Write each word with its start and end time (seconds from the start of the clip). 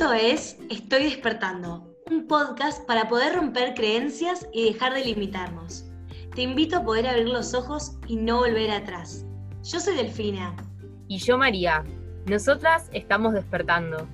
Esto 0.00 0.14
es 0.14 0.56
Estoy 0.70 1.02
despertando, 1.04 1.94
un 2.10 2.26
podcast 2.26 2.86
para 2.86 3.06
poder 3.06 3.34
romper 3.34 3.74
creencias 3.74 4.48
y 4.50 4.72
dejar 4.72 4.94
de 4.94 5.04
limitarnos. 5.04 5.84
Te 6.34 6.40
invito 6.40 6.78
a 6.78 6.84
poder 6.84 7.06
abrir 7.06 7.28
los 7.28 7.52
ojos 7.52 7.98
y 8.06 8.16
no 8.16 8.38
volver 8.38 8.70
atrás. 8.70 9.26
Yo 9.62 9.78
soy 9.78 9.96
Delfina. 9.96 10.56
Y 11.06 11.18
yo 11.18 11.36
María. 11.36 11.84
Nosotras 12.24 12.88
estamos 12.94 13.34
despertando. 13.34 14.08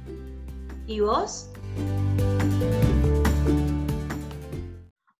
¿Y 0.88 0.98
vos? 0.98 1.52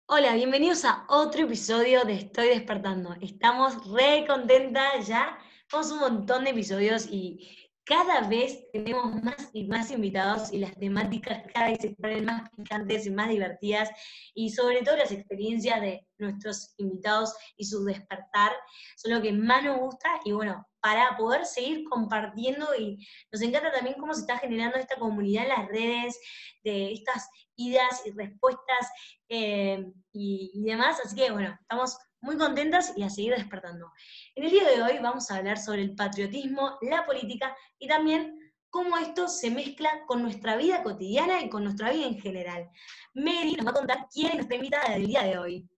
Hola, 0.07 0.35
bienvenidos 0.35 0.85
a 0.85 1.05
otro 1.09 1.45
episodio 1.45 2.03
de 2.05 2.15
Estoy 2.15 2.49
despertando. 2.49 3.15
Estamos 3.21 3.89
re 3.93 4.25
contentas 4.27 5.07
ya. 5.07 5.39
Tenemos 5.71 5.93
un 5.93 6.01
montón 6.01 6.43
de 6.43 6.51
episodios 6.51 7.07
y 7.07 7.66
cada 7.87 8.23
vez 8.23 8.69
tenemos 8.73 9.23
más 9.23 9.49
y 9.53 9.65
más 9.65 9.93
invitados 9.93 10.53
y 10.53 10.59
las 10.59 10.75
temáticas 10.75 11.45
cada 11.55 11.69
vez 11.69 11.79
se 11.81 11.91
ponen 11.91 12.25
más 12.25 12.51
picantes 12.51 13.07
y 13.07 13.11
más 13.11 13.29
divertidas 13.29 13.89
y 14.35 14.51
sobre 14.51 14.83
todo 14.83 14.97
las 14.97 15.13
experiencias 15.13 15.81
de 15.81 16.05
nuestros 16.19 16.75
invitados 16.79 17.33
y 17.57 17.65
su 17.65 17.85
despertar 17.85 18.53
son 18.97 19.13
lo 19.15 19.23
que 19.23 19.33
más 19.33 19.63
nos 19.63 19.79
gusta 19.79 20.21
y 20.25 20.33
bueno, 20.33 20.67
para 20.81 21.17
poder 21.17 21.47
seguir 21.47 21.85
compartiendo 21.89 22.75
y 22.77 22.99
nos 23.31 23.41
encanta 23.41 23.71
también 23.71 23.97
cómo 24.01 24.13
se 24.15 24.23
está 24.23 24.37
generando 24.39 24.79
esta 24.79 24.97
comunidad 24.97 25.45
en 25.45 25.49
las 25.51 25.69
redes, 25.69 26.21
de 26.65 26.93
estas 26.93 27.29
idas 27.55 28.03
y 28.05 28.11
respuestas 28.11 28.91
eh, 29.29 29.87
y, 30.13 30.51
y 30.55 30.65
demás, 30.65 30.99
así 31.05 31.15
que 31.15 31.31
bueno, 31.31 31.57
estamos 31.61 31.97
muy 32.21 32.37
contentas 32.37 32.93
y 32.97 33.03
a 33.03 33.11
seguir 33.11 33.35
despertando. 33.35 33.93
En 34.35 34.45
el 34.45 34.51
día 34.51 34.69
de 34.69 34.83
hoy 34.83 34.99
vamos 35.03 35.31
a 35.31 35.37
hablar 35.37 35.59
sobre 35.59 35.83
el 35.83 35.95
patriotismo, 35.95 36.79
la 36.83 37.07
política 37.07 37.57
y 37.79 37.89
también 37.89 38.39
cómo 38.71 38.97
esto 38.99 39.29
se 39.29 39.51
mezcla 39.51 39.89
con 40.07 40.23
nuestra 40.23 40.57
vida 40.57 40.83
cotidiana 40.83 41.41
y 41.41 41.49
con 41.49 41.65
nuestra 41.65 41.91
vida 41.91 42.07
en 42.07 42.19
general. 42.19 42.69
Mary 43.15 43.55
nos 43.55 43.67
va 43.67 43.71
a 43.71 43.75
contar 43.75 44.07
quién 44.13 44.29
es 44.29 44.35
nuestra 44.35 44.57
invitada 44.57 44.93
del 44.93 45.07
día 45.07 45.23
de 45.23 45.39
hoy. 45.39 45.69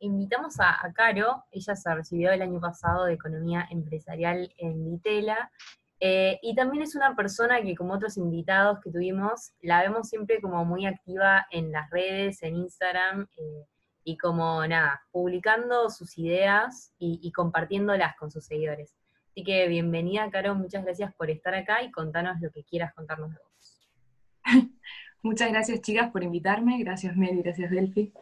Invitamos 0.00 0.54
a, 0.60 0.80
Caro, 0.94 1.44
ella 1.50 1.74
se 1.74 1.94
recibió 1.94 2.30
el 2.30 2.40
año 2.40 2.60
pasado 2.60 3.04
de 3.04 3.14
Economía 3.14 3.66
Empresarial 3.70 4.52
en 4.56 4.84
Vitela, 4.84 5.50
eh, 6.00 6.38
y 6.42 6.54
también 6.54 6.84
es 6.84 6.94
una 6.94 7.16
persona 7.16 7.60
que, 7.60 7.74
como 7.74 7.94
otros 7.94 8.16
invitados 8.16 8.78
que 8.80 8.92
tuvimos, 8.92 9.52
la 9.60 9.82
vemos 9.82 10.08
siempre 10.08 10.40
como 10.40 10.64
muy 10.64 10.86
activa 10.86 11.46
en 11.50 11.72
las 11.72 11.90
redes, 11.90 12.42
en 12.42 12.54
Instagram, 12.54 13.26
eh, 13.36 13.66
y 14.08 14.16
como 14.16 14.66
nada, 14.66 15.02
publicando 15.10 15.90
sus 15.90 16.16
ideas 16.16 16.94
y, 16.98 17.30
compartiéndolas 17.30 18.16
con 18.16 18.30
sus 18.30 18.46
seguidores. 18.46 18.96
Así 19.26 19.44
que 19.44 19.68
bienvenida, 19.68 20.30
Caro, 20.30 20.54
muchas 20.54 20.82
gracias 20.82 21.14
por 21.14 21.28
estar 21.28 21.54
acá 21.54 21.82
y 21.82 21.90
contanos 21.90 22.40
lo 22.40 22.50
que 22.50 22.64
quieras 22.64 22.94
contarnos 22.94 23.34
de 23.34 23.36
vos. 23.36 23.90
muchas 25.22 25.50
gracias, 25.50 25.82
chicas, 25.82 26.10
por 26.10 26.22
invitarme. 26.22 26.78
Gracias, 26.78 27.14
Mary, 27.18 27.42
gracias, 27.42 27.70
Delphi. 27.70 28.14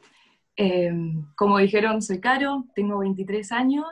Eh, 0.56 0.92
como 1.36 1.58
dijeron, 1.58 2.02
soy 2.02 2.20
Caro, 2.20 2.64
tengo 2.74 2.98
23 2.98 3.52
años 3.52 3.86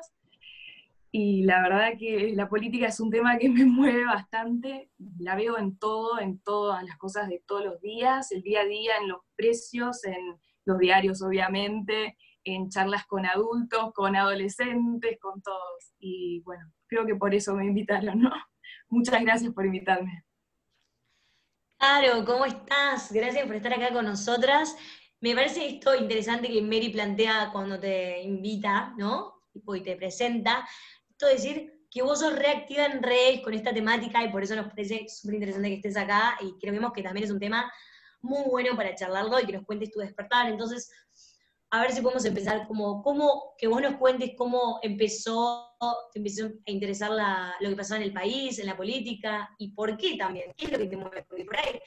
y 1.12 1.44
la 1.44 1.62
verdad 1.62 1.90
que 1.96 2.32
la 2.34 2.48
política 2.48 2.88
es 2.88 2.98
un 2.98 3.12
tema 3.12 3.38
que 3.38 3.48
me 3.48 3.64
mueve 3.66 4.04
bastante. 4.04 4.90
La 5.20 5.36
veo 5.36 5.58
en 5.58 5.78
todo, 5.78 6.18
en 6.18 6.40
todas 6.40 6.82
las 6.82 6.98
cosas 6.98 7.28
de 7.28 7.40
todos 7.46 7.64
los 7.64 7.80
días, 7.80 8.32
el 8.32 8.42
día 8.42 8.62
a 8.62 8.64
día, 8.64 8.94
en 9.00 9.10
los 9.10 9.20
precios, 9.36 10.04
en 10.04 10.40
los 10.64 10.78
diarios 10.78 11.22
obviamente, 11.22 12.16
en 12.44 12.68
charlas 12.68 13.06
con 13.06 13.26
adultos, 13.26 13.92
con 13.94 14.16
adolescentes, 14.16 15.18
con 15.20 15.40
todos. 15.42 15.94
Y 15.98 16.40
bueno, 16.40 16.70
creo 16.86 17.06
que 17.06 17.16
por 17.16 17.34
eso 17.34 17.54
me 17.54 17.66
invitaron, 17.66 18.20
¿no? 18.20 18.30
Muchas 18.88 19.22
gracias 19.22 19.52
por 19.52 19.66
invitarme. 19.66 20.24
Claro, 21.78 22.24
¿cómo 22.24 22.44
estás? 22.44 23.12
Gracias 23.12 23.46
por 23.46 23.56
estar 23.56 23.72
acá 23.72 23.92
con 23.92 24.04
nosotras. 24.04 24.76
Me 25.20 25.34
parece 25.34 25.66
esto 25.66 25.94
interesante 25.94 26.48
que 26.48 26.62
Mary 26.62 26.90
plantea 26.90 27.50
cuando 27.52 27.80
te 27.80 28.22
invita, 28.22 28.94
¿no? 28.96 29.42
Y 29.52 29.80
te 29.82 29.96
presenta. 29.96 30.66
Esto 31.08 31.26
de 31.26 31.32
decir 31.32 31.74
que 31.90 32.02
vos 32.02 32.20
sos 32.20 32.34
reactiva 32.34 32.86
en 32.86 33.02
redes 33.02 33.40
con 33.40 33.54
esta 33.54 33.72
temática 33.72 34.22
y 34.24 34.30
por 34.30 34.42
eso 34.42 34.56
nos 34.56 34.66
parece 34.66 35.06
súper 35.08 35.36
interesante 35.36 35.68
que 35.68 35.76
estés 35.76 35.96
acá 35.96 36.36
y 36.40 36.58
creemos 36.58 36.92
que 36.92 37.02
también 37.02 37.24
es 37.24 37.30
un 37.30 37.38
tema 37.38 37.72
muy 38.24 38.42
bueno 38.50 38.74
para 38.76 38.94
charlarlo 38.94 39.38
y 39.38 39.46
que 39.46 39.52
nos 39.52 39.64
cuentes 39.64 39.90
tu 39.90 40.00
despertar. 40.00 40.48
Entonces, 40.48 40.90
a 41.70 41.80
ver 41.80 41.92
si 41.92 42.00
podemos 42.00 42.24
empezar 42.24 42.66
como, 42.66 43.02
cómo, 43.02 43.54
que 43.58 43.66
vos 43.66 43.80
nos 43.82 43.96
cuentes 43.96 44.30
cómo 44.36 44.78
empezó, 44.82 45.76
te 46.12 46.20
empezó 46.20 46.46
a 46.46 46.70
interesar 46.70 47.10
lo 47.60 47.68
que 47.68 47.76
pasaba 47.76 48.00
en 48.00 48.06
el 48.06 48.12
país, 48.12 48.58
en 48.58 48.66
la 48.66 48.76
política, 48.76 49.50
y 49.58 49.72
por 49.72 49.96
qué 49.96 50.16
también, 50.16 50.52
qué 50.56 50.66
es 50.66 50.72
lo 50.72 50.78
que 50.78 50.86
te 50.86 50.96
mueve, 50.96 51.24
porque 51.28 51.44
por 51.44 51.58
ahí 51.58 51.80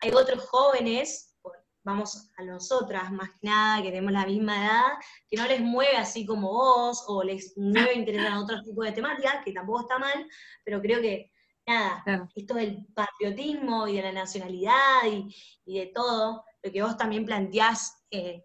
hay 0.00 0.10
otros 0.12 0.44
jóvenes, 0.48 1.36
vamos 1.84 2.30
a 2.36 2.44
nosotras 2.44 3.12
más 3.12 3.30
que 3.30 3.48
nada, 3.48 3.82
que 3.82 3.90
tenemos 3.90 4.12
la 4.12 4.26
misma 4.26 4.64
edad, 4.64 4.92
que 5.28 5.36
no 5.36 5.46
les 5.46 5.60
mueve 5.60 5.96
así 5.96 6.24
como 6.24 6.50
vos, 6.52 7.04
o 7.08 7.22
les 7.22 7.52
mueve 7.56 7.94
interesar 7.94 8.38
otro 8.38 8.62
tipo 8.62 8.82
de 8.82 8.92
temáticas, 8.92 9.44
que 9.44 9.52
tampoco 9.52 9.80
está 9.80 9.98
mal, 9.98 10.26
pero 10.64 10.80
creo 10.80 11.00
que 11.00 11.32
nada, 11.66 12.28
esto 12.34 12.54
del 12.54 12.86
patriotismo 12.94 13.88
y 13.88 13.96
de 13.96 14.02
la 14.02 14.12
nacionalidad 14.12 15.02
y, 15.10 15.78
de 15.78 15.86
todo, 15.94 16.44
lo 16.62 16.72
que 16.72 16.82
vos 16.82 16.96
también 16.96 17.24
planteás, 17.24 18.04
eh, 18.10 18.44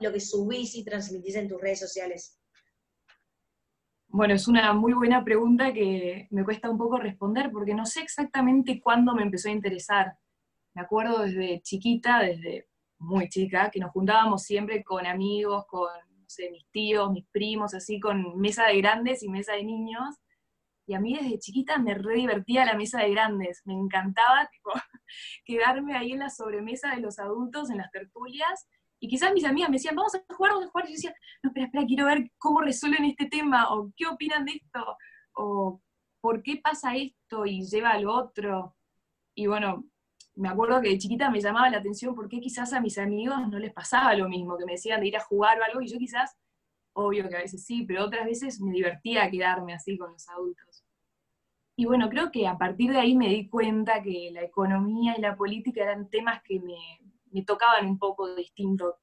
lo 0.00 0.12
que 0.12 0.20
subís 0.20 0.74
y 0.74 0.84
transmitís 0.84 1.36
en 1.36 1.48
tus 1.48 1.60
redes 1.60 1.80
sociales. 1.80 2.40
Bueno, 4.08 4.34
es 4.34 4.48
una 4.48 4.72
muy 4.72 4.92
buena 4.92 5.24
pregunta 5.24 5.72
que 5.72 6.26
me 6.30 6.44
cuesta 6.44 6.70
un 6.70 6.78
poco 6.78 6.98
responder 6.98 7.50
porque 7.50 7.74
no 7.74 7.84
sé 7.86 8.00
exactamente 8.00 8.80
cuándo 8.80 9.14
me 9.14 9.22
empezó 9.22 9.48
a 9.48 9.52
interesar. 9.52 10.16
Me 10.74 10.82
acuerdo 10.82 11.22
desde 11.22 11.60
chiquita, 11.62 12.20
desde 12.20 12.68
muy 12.98 13.28
chica, 13.28 13.70
que 13.70 13.80
nos 13.80 13.90
juntábamos 13.90 14.42
siempre 14.42 14.82
con 14.84 15.06
amigos, 15.06 15.66
con 15.66 15.88
mis 16.50 16.66
tíos, 16.70 17.10
mis 17.12 17.26
primos, 17.28 17.74
así 17.74 18.00
con 18.00 18.38
mesa 18.38 18.66
de 18.66 18.78
grandes 18.78 19.22
y 19.22 19.28
mesa 19.28 19.52
de 19.52 19.64
niños, 19.64 20.16
y 20.86 20.94
a 20.94 21.00
mí 21.00 21.14
desde 21.14 21.38
chiquita 21.38 21.78
me 21.78 21.94
re 21.94 22.14
divertía 22.14 22.64
la 22.64 22.74
mesa 22.74 23.00
de 23.00 23.10
grandes, 23.10 23.62
me 23.64 23.74
encantaba 23.74 24.48
quedarme 25.44 25.96
ahí 25.96 26.12
en 26.12 26.20
la 26.20 26.30
sobremesa 26.30 26.94
de 26.94 27.00
los 27.00 27.18
adultos, 27.18 27.70
en 27.70 27.78
las 27.78 27.90
tertulias, 27.90 28.68
y 28.98 29.08
quizás 29.08 29.32
mis 29.34 29.44
amigas 29.44 29.68
me 29.68 29.76
decían, 29.76 29.96
vamos 29.96 30.14
a 30.14 30.34
jugar, 30.34 30.52
vamos 30.52 30.68
a 30.68 30.70
jugar, 30.70 30.86
y 30.86 30.92
yo 30.92 30.94
decía, 30.94 31.14
no, 31.42 31.50
espera, 31.50 31.66
espera, 31.66 31.86
quiero 31.86 32.06
ver 32.06 32.30
cómo 32.38 32.60
resuelven 32.60 33.04
este 33.04 33.26
tema, 33.26 33.74
o 33.74 33.92
qué 33.96 34.06
opinan 34.06 34.44
de 34.44 34.52
esto, 34.52 34.96
o 35.34 35.82
por 36.20 36.42
qué 36.42 36.60
pasa 36.62 36.96
esto 36.96 37.44
y 37.46 37.66
lleva 37.66 37.90
al 37.90 38.06
otro. 38.06 38.76
Y 39.34 39.46
bueno, 39.46 39.84
me 40.34 40.48
acuerdo 40.48 40.80
que 40.80 40.88
de 40.88 40.98
chiquita 40.98 41.30
me 41.30 41.40
llamaba 41.40 41.68
la 41.68 41.78
atención 41.78 42.14
por 42.14 42.28
qué 42.28 42.40
quizás 42.40 42.72
a 42.72 42.80
mis 42.80 42.96
amigos 42.98 43.48
no 43.48 43.58
les 43.58 43.72
pasaba 43.72 44.14
lo 44.14 44.28
mismo, 44.28 44.56
que 44.56 44.64
me 44.64 44.72
decían 44.72 45.00
de 45.00 45.08
ir 45.08 45.16
a 45.16 45.24
jugar 45.24 45.58
o 45.60 45.64
algo, 45.64 45.82
y 45.82 45.88
yo 45.88 45.98
quizás 45.98 46.36
obvio 46.96 47.28
que 47.28 47.36
a 47.36 47.40
veces 47.40 47.64
sí, 47.64 47.84
pero 47.86 48.04
otras 48.04 48.24
veces 48.24 48.60
me 48.60 48.72
divertía 48.72 49.30
quedarme 49.30 49.74
así 49.74 49.96
con 49.98 50.12
los 50.12 50.28
adultos. 50.28 50.84
Y 51.76 51.84
bueno, 51.84 52.08
creo 52.08 52.30
que 52.32 52.46
a 52.46 52.56
partir 52.56 52.90
de 52.90 52.98
ahí 52.98 53.14
me 53.14 53.28
di 53.28 53.48
cuenta 53.50 54.02
que 54.02 54.30
la 54.32 54.42
economía 54.42 55.14
y 55.16 55.20
la 55.20 55.36
política 55.36 55.82
eran 55.82 56.08
temas 56.08 56.42
que 56.42 56.58
me, 56.58 57.44
tocaban 57.44 57.86
un 57.86 57.98
poco 57.98 58.34
distinto, 58.34 58.96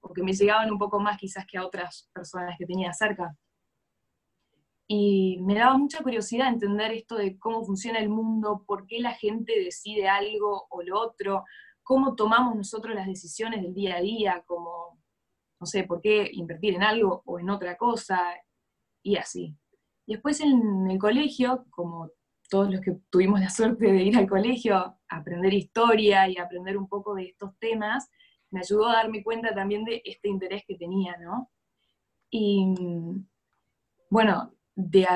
o 0.00 0.12
que 0.12 0.22
me 0.22 0.32
llegaban 0.32 0.70
un 0.70 0.78
poco 0.78 1.00
más 1.00 1.18
quizás 1.18 1.44
que 1.44 1.58
a 1.58 1.66
otras 1.66 2.08
personas 2.14 2.56
que 2.56 2.66
tenía 2.66 2.92
cerca. 2.92 3.36
Y 4.86 5.38
me 5.42 5.56
daba 5.56 5.76
mucha 5.76 6.02
curiosidad 6.02 6.48
entender 6.48 6.92
esto 6.92 7.16
de 7.16 7.36
cómo 7.36 7.64
funciona 7.64 7.98
el 7.98 8.08
mundo, 8.08 8.62
por 8.64 8.86
qué 8.86 9.00
la 9.00 9.12
gente 9.12 9.52
decide 9.58 10.08
algo 10.08 10.66
o 10.70 10.82
lo 10.82 11.00
otro, 11.00 11.44
cómo 11.82 12.14
tomamos 12.14 12.54
nosotros 12.54 12.94
las 12.94 13.08
decisiones 13.08 13.60
del 13.62 13.74
día 13.74 13.96
a 13.96 14.00
día, 14.00 14.44
como 14.46 14.97
no 15.60 15.66
sé, 15.66 15.84
por 15.84 16.00
qué 16.00 16.30
invertir 16.32 16.74
en 16.74 16.82
algo 16.82 17.22
o 17.24 17.38
en 17.38 17.50
otra 17.50 17.76
cosa, 17.76 18.20
y 19.02 19.16
así. 19.16 19.56
Después 20.06 20.40
en 20.40 20.90
el 20.90 20.98
colegio, 20.98 21.66
como 21.70 22.10
todos 22.48 22.70
los 22.70 22.80
que 22.80 22.96
tuvimos 23.10 23.40
la 23.40 23.50
suerte 23.50 23.92
de 23.92 24.02
ir 24.02 24.16
al 24.16 24.28
colegio, 24.28 24.76
a 24.76 24.98
aprender 25.08 25.52
historia 25.52 26.28
y 26.28 26.38
aprender 26.38 26.78
un 26.78 26.88
poco 26.88 27.14
de 27.14 27.24
estos 27.26 27.58
temas, 27.58 28.08
me 28.50 28.60
ayudó 28.60 28.88
a 28.88 28.94
darme 28.94 29.22
cuenta 29.22 29.54
también 29.54 29.84
de 29.84 30.00
este 30.04 30.28
interés 30.28 30.64
que 30.66 30.76
tenía, 30.76 31.16
¿no? 31.18 31.50
Y 32.30 32.74
bueno, 34.10 34.54
de 34.74 35.06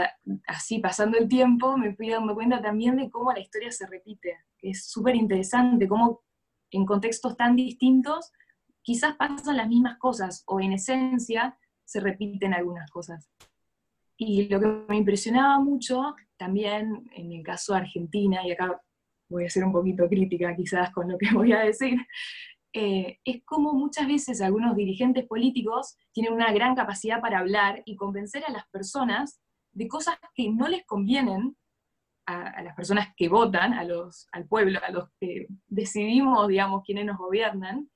así 0.47 0.79
pasando 0.79 1.19
el 1.19 1.29
tiempo, 1.29 1.77
me 1.79 1.95
fui 1.95 2.11
dando 2.11 2.35
cuenta 2.35 2.61
también 2.61 2.97
de 2.97 3.09
cómo 3.11 3.33
la 3.33 3.41
historia 3.41 3.71
se 3.71 3.87
repite, 3.87 4.39
es 4.61 4.87
súper 4.87 5.17
interesante, 5.17 5.89
cómo 5.89 6.23
en 6.71 6.85
contextos 6.85 7.37
tan 7.37 7.57
distintos 7.57 8.33
quizás 8.83 9.17
pasan 9.17 9.57
las 9.57 9.69
mismas 9.69 9.99
cosas 9.99 10.43
o 10.47 10.61
en 10.61 10.73
esencia 10.73 11.57
se 11.85 12.01
repiten 12.01 12.55
algunas 12.55 12.91
cosas. 12.91 13.29
Y 14.17 14.49
lo 14.49 14.61
que 14.61 14.67
me 14.89 14.97
impresionaba 14.97 15.59
mucho 15.59 16.15
también 16.37 17.09
en 17.15 17.33
el 17.33 17.43
caso 17.43 17.73
de 17.73 17.81
Argentina, 17.81 18.47
y 18.47 18.53
acá 18.53 18.81
voy 19.29 19.47
a 19.47 19.51
ser 19.51 19.65
un 19.65 19.73
poquito 19.73 20.09
crítica 20.09 20.55
quizás 20.55 20.91
con 20.91 21.11
lo 21.11 21.19
que 21.19 21.31
voy 21.35 21.53
a 21.53 21.61
decir, 21.61 21.99
eh, 22.75 23.19
es 23.25 23.45
como 23.45 23.75
muchas 23.75 24.07
veces 24.07 24.41
algunos 24.41 24.75
dirigentes 24.75 25.27
políticos 25.27 25.99
tienen 26.13 26.33
una 26.33 26.53
gran 26.53 26.75
capacidad 26.75 27.21
para 27.21 27.39
hablar 27.39 27.83
y 27.85 27.97
convencer 27.97 28.45
a 28.47 28.53
las 28.53 28.67
personas 28.69 29.41
de 29.73 29.89
cosas 29.89 30.17
que 30.35 30.51
no 30.51 30.69
les 30.69 30.85
convienen 30.87 31.57
a, 32.27 32.63
las 32.63 32.75
personas 32.75 33.09
que 33.17 33.29
votan, 33.29 33.75
a 33.75 33.85
los, 33.85 34.29
al 34.33 34.47
pueblo, 34.47 34.79
a 34.87 34.91
los 34.91 35.09
que 35.21 35.49
decidimos, 35.67 36.49
digamos, 36.49 36.83
quiénes 36.85 37.05
nos 37.05 37.19
gobiernan, 37.19 37.91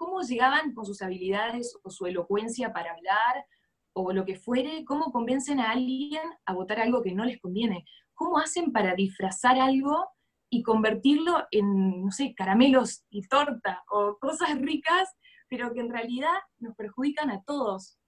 cómo 0.00 0.22
llegaban 0.22 0.72
con 0.72 0.86
sus 0.86 1.02
habilidades 1.02 1.78
o 1.82 1.90
su 1.90 2.06
elocuencia 2.06 2.72
para 2.72 2.92
hablar 2.92 3.44
o 3.92 4.12
lo 4.14 4.24
que 4.24 4.34
fuere, 4.34 4.82
cómo 4.86 5.12
convencen 5.12 5.60
a 5.60 5.72
alguien 5.72 6.22
a 6.46 6.54
votar 6.54 6.80
algo 6.80 7.02
que 7.02 7.12
no 7.12 7.26
les 7.26 7.38
conviene, 7.38 7.84
cómo 8.14 8.38
hacen 8.38 8.72
para 8.72 8.94
disfrazar 8.94 9.58
algo 9.60 10.08
y 10.48 10.62
convertirlo 10.62 11.46
en, 11.50 12.02
no 12.02 12.10
sé, 12.12 12.34
caramelos 12.34 13.04
y 13.10 13.28
torta 13.28 13.84
o 13.90 14.16
cosas 14.18 14.58
ricas, 14.58 15.06
pero 15.50 15.74
que 15.74 15.80
en 15.80 15.90
realidad 15.90 16.32
nos 16.58 16.74
perjudican 16.76 17.30
a 17.30 17.42
todos. 17.42 17.98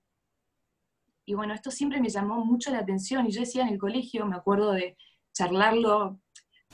Y 1.26 1.34
bueno, 1.34 1.52
esto 1.52 1.70
siempre 1.70 2.00
me 2.00 2.08
llamó 2.08 2.42
mucho 2.42 2.70
la 2.70 2.78
atención. 2.78 3.26
Y 3.26 3.32
yo 3.32 3.40
decía 3.40 3.64
en 3.64 3.68
el 3.68 3.78
colegio, 3.78 4.24
me 4.24 4.36
acuerdo 4.36 4.72
de 4.72 4.96
charlarlo, 5.34 6.18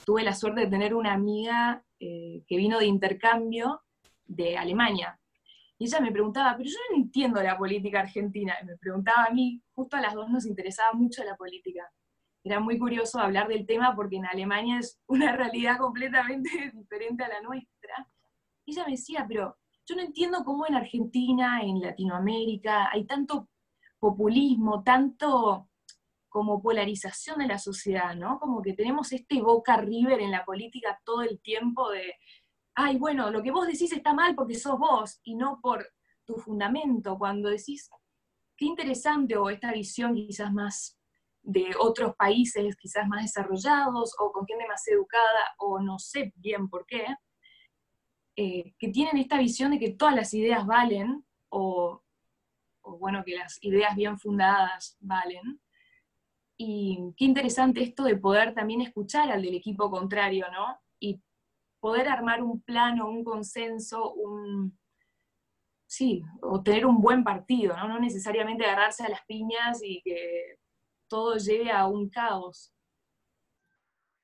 tuve 0.07 0.23
la 0.23 0.35
suerte 0.35 0.61
de 0.61 0.69
tener 0.69 0.95
una 0.95 1.13
amiga 1.13 1.85
eh, 1.99 2.45
que 2.47 2.57
vino 2.57 2.79
de 2.79 2.87
intercambio 2.87 3.83
de 4.29 4.57
Alemania. 4.57 5.19
Y 5.79 5.87
ella 5.87 6.01
me 6.01 6.13
preguntaba, 6.13 6.57
pero 6.57 6.69
yo 6.69 6.77
no 6.91 6.97
entiendo 6.97 7.43
la 7.43 7.57
política 7.57 8.01
argentina. 8.01 8.55
Me 8.65 8.77
preguntaba 8.77 9.25
a 9.25 9.31
mí, 9.31 9.63
justo 9.73 9.97
a 9.97 10.01
las 10.01 10.15
dos 10.15 10.29
nos 10.29 10.47
interesaba 10.47 10.93
mucho 10.93 11.25
la 11.25 11.37
política. 11.37 11.91
Era 12.45 12.61
muy 12.61 12.79
curioso 12.79 13.19
hablar 13.19 13.49
del 13.49 13.67
tema 13.67 13.95
porque 13.95 14.17
en 14.17 14.27
Alemania 14.27 14.79
es 14.79 15.01
una 15.07 15.33
realidad 15.33 15.79
completamente 15.79 16.51
diferente 16.75 17.25
a 17.25 17.29
la 17.29 17.41
nuestra. 17.41 18.09
Y 18.65 18.73
ella 18.73 18.85
me 18.85 18.93
decía, 18.93 19.25
pero 19.29 19.57
yo 19.87 19.97
no 19.97 20.03
entiendo 20.03 20.45
cómo 20.45 20.67
en 20.67 20.75
Argentina, 20.75 21.63
en 21.63 21.81
Latinoamérica, 21.81 22.91
hay 22.93 23.05
tanto 23.07 23.49
populismo, 23.99 24.83
tanto 24.83 25.69
como 26.29 26.61
polarización 26.61 27.39
de 27.39 27.47
la 27.47 27.59
sociedad, 27.59 28.15
¿no? 28.15 28.39
Como 28.39 28.63
que 28.63 28.75
tenemos 28.75 29.13
este 29.13 29.41
boca 29.41 29.77
river 29.77 30.21
en 30.21 30.31
la 30.31 30.45
política 30.45 31.01
todo 31.05 31.23
el 31.23 31.41
tiempo 31.41 31.91
de, 31.91 32.15
ay, 32.81 32.97
bueno, 32.97 33.29
lo 33.31 33.43
que 33.43 33.51
vos 33.51 33.67
decís 33.67 33.93
está 33.93 34.15
mal 34.15 34.37
porque 34.37 34.55
sos 34.55 34.79
vos 34.79 35.21
y 35.25 35.35
no 35.35 35.59
por 35.61 35.85
tu 36.25 36.37
fundamento. 36.37 37.19
Cuando 37.19 37.49
decís, 37.49 37.91
qué 38.57 38.67
interesante, 38.67 39.37
o 39.37 39.51
esta 39.51 39.73
visión 39.73 40.15
quizás 40.15 40.53
más 40.53 40.97
de 41.43 41.71
otros 41.81 42.15
países, 42.15 42.77
quizás 42.77 43.09
más 43.09 43.23
desarrollados, 43.23 44.15
o 44.21 44.31
con 44.31 44.47
gente 44.47 44.65
más 44.69 44.87
educada, 44.87 45.57
o 45.59 45.81
no 45.81 45.99
sé 45.99 46.33
bien 46.37 46.69
por 46.69 46.87
qué, 46.87 47.05
eh, 48.37 48.73
que 48.79 48.89
tienen 48.91 49.19
esta 49.19 49.39
visión 49.39 49.73
de 49.73 49.81
que 49.81 49.95
todas 49.95 50.15
las 50.15 50.33
ideas 50.33 50.65
valen, 50.65 51.27
o 51.49 52.05
bueno, 52.85 53.25
que 53.25 53.37
las 53.37 53.59
ideas 53.65 53.97
bien 53.97 54.21
fundadas 54.21 54.97
valen, 55.01 55.61
y 56.57 57.13
qué 57.17 57.25
interesante 57.25 57.83
esto 57.83 58.05
de 58.05 58.17
poder 58.17 58.55
también 58.55 58.83
escuchar 58.83 59.33
al 59.33 59.43
del 59.43 59.57
equipo 59.57 59.91
contrario, 59.91 60.47
¿no? 60.53 60.79
Y 61.01 61.21
poder 61.81 62.09
armar 62.09 62.43
un 62.43 62.61
plano, 62.61 63.09
un 63.09 63.25
consenso, 63.25 64.13
un... 64.13 64.79
Sí, 65.87 66.23
o 66.43 66.63
tener 66.63 66.85
un 66.85 67.01
buen 67.01 67.25
partido, 67.25 67.77
¿no? 67.77 67.89
No 67.89 67.99
necesariamente 67.99 68.65
agarrarse 68.65 69.05
a 69.05 69.09
las 69.09 69.25
piñas 69.25 69.81
y 69.83 70.03
que 70.03 70.59
todo 71.09 71.37
lleve 71.37 71.71
a 71.71 71.87
un 71.87 72.11
caos. 72.11 72.75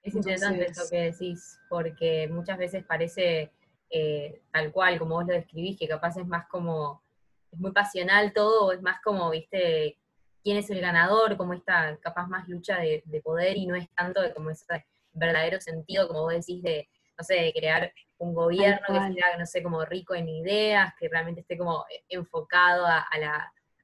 Es 0.03 0.15
interesante 0.15 0.67
esto 0.67 0.83
que 0.91 1.13
decís, 1.13 1.59
porque 1.71 2.29
muchas 2.29 2.59
veces 2.59 2.85
parece 2.85 3.51
eh, 3.89 4.43
tal 4.53 4.73
cual, 4.73 4.99
como 4.99 5.15
vos 5.15 5.27
lo 5.27 5.33
describís, 5.33 5.79
que 5.79 5.89
capaz 5.89 6.17
es 6.19 6.27
más 6.27 6.47
como, 6.49 7.03
es 7.51 7.59
muy 7.59 7.73
pasional 7.73 8.33
todo, 8.33 8.73
es 8.73 8.83
más 8.83 9.01
como, 9.01 9.31
viste, 9.31 9.99
quién 10.43 10.59
es 10.59 10.69
el 10.69 10.81
ganador, 10.81 11.37
como 11.37 11.55
esta 11.55 11.97
capaz 11.99 12.27
más 12.27 12.49
lucha 12.49 12.79
de, 12.79 13.03
poder 13.23 13.57
y 13.57 13.67
no 13.67 13.75
es 13.75 13.89
tanto 13.95 14.21
de 14.21 14.35
como 14.35 14.51
ese 14.51 14.85
verdadero 15.13 15.61
sentido, 15.61 16.07
como 16.07 16.23
vos 16.23 16.35
decís, 16.35 16.63
de, 16.63 16.89
no 17.17 17.25
sé, 17.25 17.35
de 17.35 17.53
crear 17.53 17.93
un 18.19 18.35
gobierno 18.35 18.87
que 18.87 19.15
sea, 19.15 19.37
no 19.39 19.47
sé, 19.47 19.63
como 19.63 19.85
rico 19.85 20.15
en 20.15 20.29
ideas, 20.29 20.93
que 20.99 21.09
realmente 21.09 21.43
esté 21.43 21.59
como 21.59 21.85
enfocado 22.09 22.87
a, 22.87 23.07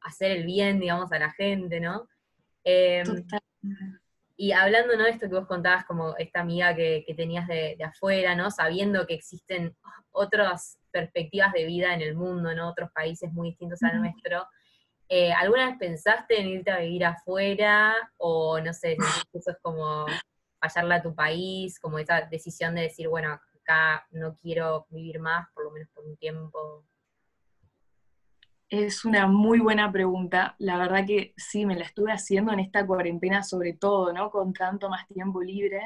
hacer 0.03 0.31
el 0.31 0.47
bien, 0.47 0.81
digamos, 0.81 1.13
a 1.13 1.19
la 1.19 1.31
gente, 1.31 1.79
¿no? 1.79 2.09
Em, 2.65 3.27
y 4.37 4.53
hablando, 4.53 4.97
¿no? 4.97 5.05
De 5.05 5.11
esto 5.11 5.29
que 5.29 5.35
vos 5.35 5.47
contabas, 5.47 5.85
como 5.85 6.17
esta 6.17 6.41
amiga 6.41 6.75
que, 6.75 7.05
tenías 7.15 7.47
de, 7.47 7.77
afuera, 7.85 8.35
¿no? 8.35 8.51
Sabiendo 8.51 9.07
que 9.07 9.15
existen 9.15 9.77
otras 10.13 10.79
perspectivas 10.91 11.53
de 11.53 11.67
vida 11.67 11.93
en 11.93 12.01
el 12.01 12.15
mundo, 12.15 12.55
¿no? 12.55 12.71
Otros 12.71 12.91
países 12.93 13.31
muy 13.33 13.51
distintos 13.51 13.83
al 13.83 14.01
nuestro. 14.01 14.47
Eh, 15.09 15.33
¿Alguna 15.33 15.67
vez 15.67 15.77
pensaste 15.79 16.41
en 16.41 16.49
irte 16.49 16.71
a 16.71 16.79
vivir 16.79 17.05
afuera? 17.05 17.95
O 18.17 18.59
no 18.61 18.73
sé, 18.73 18.97
eso 19.33 19.51
es 19.51 19.59
como 19.61 20.07
fallarla 20.61 20.97
a 20.97 21.03
tu 21.03 21.15
país, 21.15 21.79
como 21.81 21.99
esa 21.99 22.23
decisión 22.23 22.75
de 22.75 22.83
decir, 22.83 23.09
bueno, 23.09 23.33
acá 23.33 24.07
no 24.11 24.37
quiero 24.37 24.87
vivir 24.91 25.19
más, 25.21 25.49
por 25.55 25.65
lo 25.65 25.71
menos 25.71 25.89
por 25.95 26.05
un 26.05 26.17
tiempo. 26.17 26.85
Es 28.69 29.05
una 29.05 29.27
muy 29.27 29.59
buena 29.59 29.91
pregunta. 29.91 30.55
La 30.59 30.79
verdad 30.79 31.05
que 31.07 31.35
sí, 31.37 31.67
me 31.67 31.77
la 31.77 31.85
estuve 31.85 32.13
haciendo 32.13 32.53
en 32.53 32.61
esta 32.61 32.87
cuarentena 32.87 33.43
sobre 33.43 33.73
todo, 33.73 34.13
¿no? 34.13 34.31
Con 34.31 34.53
tanto 34.53 34.89
más 34.89 35.09
tiempo 35.09 35.43
libre. 35.43 35.81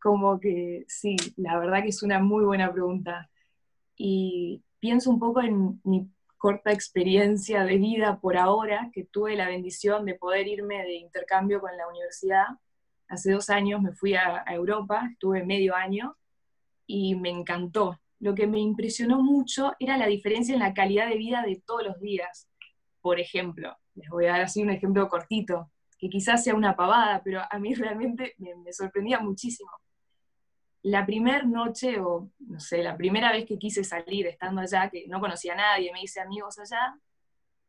Como 0.00 0.40
que 0.40 0.84
sí, 0.88 1.16
la 1.36 1.58
verdad 1.58 1.82
que 1.82 1.90
es 1.90 2.02
una 2.02 2.18
muy 2.18 2.44
buena 2.44 2.72
pregunta. 2.72 3.30
Y 3.96 4.64
pienso 4.80 5.10
un 5.10 5.20
poco 5.20 5.40
en 5.40 5.80
mi 5.84 6.10
corta 6.36 6.72
experiencia 6.72 7.64
de 7.64 7.76
vida 7.76 8.20
por 8.20 8.36
ahora, 8.36 8.90
que 8.92 9.04
tuve 9.04 9.36
la 9.36 9.48
bendición 9.48 10.04
de 10.04 10.14
poder 10.14 10.46
irme 10.48 10.82
de 10.82 10.94
intercambio 10.94 11.60
con 11.60 11.76
la 11.76 11.88
universidad. 11.88 12.46
Hace 13.08 13.32
dos 13.32 13.50
años 13.50 13.82
me 13.82 13.92
fui 13.92 14.14
a, 14.14 14.44
Europa, 14.48 15.08
estuve 15.12 15.44
medio 15.44 15.74
año 15.74 16.16
y 16.86 17.14
me 17.14 17.30
encantó. 17.30 18.00
Lo 18.18 18.34
que 18.34 18.46
me 18.46 18.58
impresionó 18.58 19.22
mucho 19.22 19.74
era 19.78 19.96
la 19.96 20.06
diferencia 20.06 20.54
en 20.54 20.60
la 20.60 20.74
calidad 20.74 21.08
de 21.08 21.16
vida 21.16 21.42
de 21.42 21.62
todos 21.64 21.84
los 21.84 22.00
días. 22.00 22.48
Por 23.00 23.20
ejemplo, 23.20 23.76
les 23.94 24.08
voy 24.08 24.26
a 24.26 24.32
dar 24.32 24.42
así 24.42 24.62
un 24.62 24.70
ejemplo 24.70 25.08
cortito, 25.08 25.70
que 25.98 26.08
quizás 26.08 26.42
sea 26.42 26.54
una 26.54 26.76
pavada, 26.76 27.22
pero 27.22 27.42
a 27.48 27.58
mí 27.58 27.74
realmente 27.74 28.34
me 28.38 28.72
sorprendía 28.72 29.20
muchísimo 29.20 29.70
la 30.86 31.04
primera 31.04 31.42
noche, 31.42 31.98
o 31.98 32.30
no 32.38 32.60
sé, 32.60 32.80
la 32.80 32.96
primera 32.96 33.32
vez 33.32 33.44
que 33.44 33.58
quise 33.58 33.82
salir 33.82 34.28
estando 34.28 34.60
allá, 34.60 34.88
que 34.88 35.08
no 35.08 35.18
conocía 35.18 35.54
a 35.54 35.56
nadie, 35.56 35.92
me 35.92 36.00
hice 36.00 36.20
amigos 36.20 36.60
allá, 36.60 36.96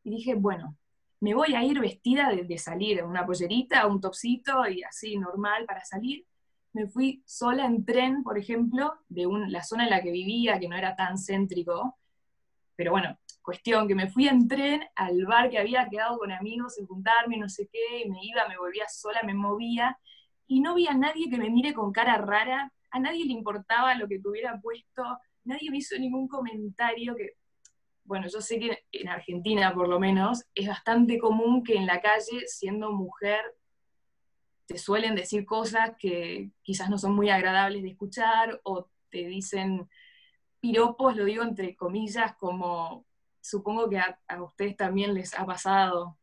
y 0.03 0.11
dije, 0.11 0.35
bueno, 0.35 0.77
me 1.19 1.33
voy 1.33 1.55
a 1.55 1.63
ir 1.63 1.79
vestida 1.79 2.29
de, 2.29 2.57
salir, 2.57 3.03
una 3.03 3.25
pollerita, 3.25 3.87
un 3.87 3.99
topsito 3.99 4.67
y 4.67 4.83
así, 4.83 5.17
normal 5.17 5.65
para 5.65 5.83
salir. 5.83 6.25
Me 6.73 6.87
fui 6.87 7.23
sola 7.25 7.65
en 7.65 7.85
tren, 7.85 8.23
por 8.23 8.37
ejemplo, 8.37 8.93
de 9.09 9.27
la 9.47 9.63
zona 9.63 9.85
en 9.85 9.89
la 9.89 10.01
que 10.01 10.11
vivía, 10.11 10.59
que 10.59 10.67
no 10.67 10.77
era 10.77 10.95
tan 10.95 11.17
céntrico, 11.17 11.97
pero 12.75 12.91
bueno, 12.91 13.17
cuestión 13.41 13.87
que 13.87 13.95
me 13.95 14.09
fui 14.09 14.27
en 14.27 14.47
tren 14.47 14.81
al 14.95 15.25
bar 15.25 15.49
que 15.49 15.57
había 15.57 15.89
quedado 15.89 16.19
con 16.19 16.31
amigos 16.31 16.77
en 16.77 16.85
juntarme, 16.85 17.37
no 17.37 17.49
sé 17.49 17.67
qué, 17.71 18.03
y 18.05 18.09
me 18.09 18.19
iba, 18.23 18.47
me 18.47 18.57
volvía 18.57 18.87
sola, 18.87 19.23
me 19.23 19.33
movía, 19.33 19.97
y 20.45 20.59
no 20.59 20.75
vi 20.75 20.87
a 20.87 20.93
nadie 20.93 21.29
que 21.29 21.37
me 21.37 21.49
mire 21.49 21.73
con 21.73 21.91
cara 21.91 22.17
rara 22.17 22.71
a 22.91 22.99
nadie 22.99 23.25
le 23.25 23.33
importaba 23.33 23.95
lo 23.95 24.07
que 24.07 24.19
tuviera 24.19 24.59
puesto, 24.61 25.03
nadie 25.43 25.69
me 25.71 25.77
hizo 25.77 25.97
ningún 25.97 26.27
comentario 26.27 27.15
que, 27.15 27.33
bueno, 28.07 28.27
yo 28.27 28.41
sé 28.41 28.57
que 28.57 28.85
en 28.93 29.09
Argentina 29.09 29.73
por 29.73 29.87
lo 29.87 29.99
menos 29.99 30.45
es 30.55 30.67
bastante 30.67 31.19
común 31.19 31.63
que 31.63 31.75
en 31.75 31.85
la 31.85 32.01
calle, 32.01 32.47
siendo 32.47 32.91
mujer, 32.91 33.41
te 34.65 34.77
suelen 34.77 35.13
decir 35.13 35.45
cosas 35.45 35.91
que 35.99 36.51
quizás 36.61 36.89
no 36.89 36.97
son 36.97 37.13
muy 37.13 37.29
agradables 37.29 37.83
de 37.83 37.89
escuchar 37.89 38.59
o 38.63 38.89
te 39.09 39.27
dicen 39.27 39.89
piropos, 40.61 41.15
lo 41.15 41.25
digo 41.25 41.43
entre 41.43 41.75
comillas, 41.75 42.35
como 42.37 43.05
supongo 43.41 43.89
que 43.89 43.99
a, 43.99 44.19
a 44.27 44.41
ustedes 44.41 44.75
también 44.77 45.13
les 45.13 45.37
ha 45.37 45.45
pasado. 45.45 46.17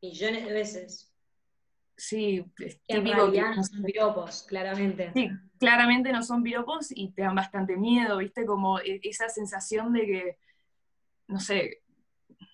Millones 0.00 0.46
de 0.46 0.52
veces. 0.52 1.12
Sí, 1.96 2.44
es 2.60 2.80
típico 2.86 3.32
que 3.32 3.40
no 3.40 3.64
son 3.64 3.82
piropos, 3.82 4.44
claramente. 4.44 5.10
Sí, 5.12 5.28
claramente 5.58 6.12
no 6.12 6.22
son 6.22 6.44
piropos 6.44 6.92
y 6.92 7.10
te 7.10 7.22
dan 7.22 7.34
bastante 7.34 7.76
miedo, 7.76 8.18
¿viste? 8.18 8.46
Como 8.46 8.78
e, 8.78 9.00
esa 9.02 9.28
sensación 9.28 9.92
de 9.92 10.06
que, 10.06 10.38
no 11.28 11.38
sé, 11.38 11.82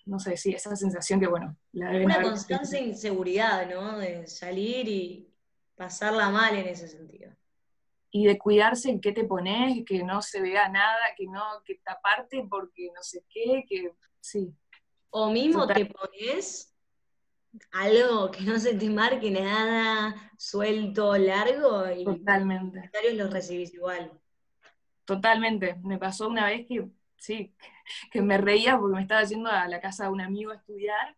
no 0.05 0.19
sé, 0.19 0.37
sí, 0.37 0.53
esa 0.53 0.75
sensación 0.75 1.19
que, 1.19 1.27
bueno, 1.27 1.57
la 1.71 1.91
deben 1.91 2.05
Una 2.05 2.21
constante 2.21 2.79
inseguridad, 2.79 3.67
¿no? 3.67 3.97
De 3.97 4.27
salir 4.27 4.87
y 4.87 5.33
pasarla 5.75 6.29
mal 6.29 6.55
en 6.55 6.67
ese 6.67 6.87
sentido. 6.87 7.31
Y 8.11 8.27
de 8.27 8.37
cuidarse 8.37 8.89
en 8.89 9.01
qué 9.01 9.11
te 9.11 9.25
pones, 9.25 9.83
que 9.85 10.03
no 10.03 10.21
se 10.21 10.41
vea 10.41 10.69
nada, 10.69 11.01
que 11.17 11.25
no, 11.25 11.41
que 11.65 11.75
taparte 11.83 12.45
porque 12.49 12.89
no 12.95 13.01
sé 13.01 13.25
qué, 13.29 13.65
que 13.67 13.91
sí. 14.21 14.53
O 15.09 15.31
mismo 15.31 15.65
te 15.67 15.85
pones 15.85 16.73
algo 17.71 18.31
que 18.31 18.41
no 18.41 18.59
se 18.59 18.75
te 18.75 18.89
marque 18.89 19.31
nada, 19.31 20.15
suelto, 20.37 21.17
largo, 21.17 21.89
y 21.91 22.03
Totalmente. 22.03 22.63
los 22.63 22.71
comentarios 22.71 23.13
los 23.15 23.33
recibís 23.33 23.73
igual. 23.73 24.11
Totalmente. 25.05 25.75
Me 25.83 25.97
pasó 25.97 26.27
una 26.27 26.45
vez 26.45 26.65
que, 26.67 26.87
sí, 27.17 27.53
que 28.11 28.21
me 28.21 28.37
reía 28.37 28.77
porque 28.77 28.95
me 28.95 29.01
estaba 29.01 29.23
yendo 29.23 29.49
a 29.49 29.67
la 29.67 29.79
casa 29.79 30.05
de 30.05 30.11
un 30.11 30.21
amigo 30.21 30.51
a 30.51 30.55
estudiar 30.55 31.15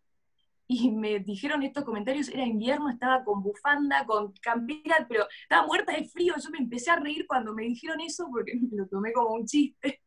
y 0.70 0.90
me 0.90 1.18
dijeron 1.20 1.62
estos 1.62 1.84
comentarios, 1.84 2.28
era 2.28 2.44
invierno, 2.44 2.90
estaba 2.90 3.24
con 3.24 3.42
bufanda, 3.42 4.04
con 4.04 4.32
campera, 4.34 5.06
pero 5.08 5.26
estaba 5.42 5.66
muerta 5.66 5.92
de 5.92 6.04
frío, 6.04 6.34
yo 6.42 6.50
me 6.50 6.58
empecé 6.58 6.90
a 6.90 6.96
reír 6.96 7.26
cuando 7.26 7.54
me 7.54 7.62
dijeron 7.62 8.00
eso 8.00 8.28
porque 8.30 8.52
me 8.70 8.76
lo 8.76 8.86
tomé 8.86 9.12
como 9.12 9.34
un 9.34 9.46
chiste, 9.46 10.02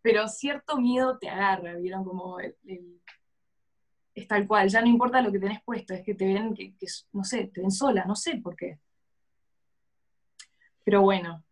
pero 0.00 0.28
cierto 0.28 0.78
miedo 0.78 1.18
te 1.18 1.28
agarra, 1.28 1.74
vieron 1.76 2.04
como 2.04 2.38
es 4.16 4.26
tal 4.26 4.46
cual, 4.48 4.68
ya 4.68 4.80
no 4.80 4.86
importa 4.86 5.20
lo 5.20 5.30
que 5.30 5.38
tenés 5.38 5.62
puesto, 5.62 5.92
es 5.92 6.02
que 6.02 6.14
te 6.14 6.24
ven, 6.24 6.54
que, 6.54 6.74
no 7.12 7.22
sé, 7.22 7.48
te 7.48 7.60
ven 7.60 7.70
sola, 7.70 8.04
no 8.06 8.16
sé 8.16 8.36
por 8.38 8.56
qué. 8.56 8.78
Pero 10.84 11.02
bueno, 11.02 11.44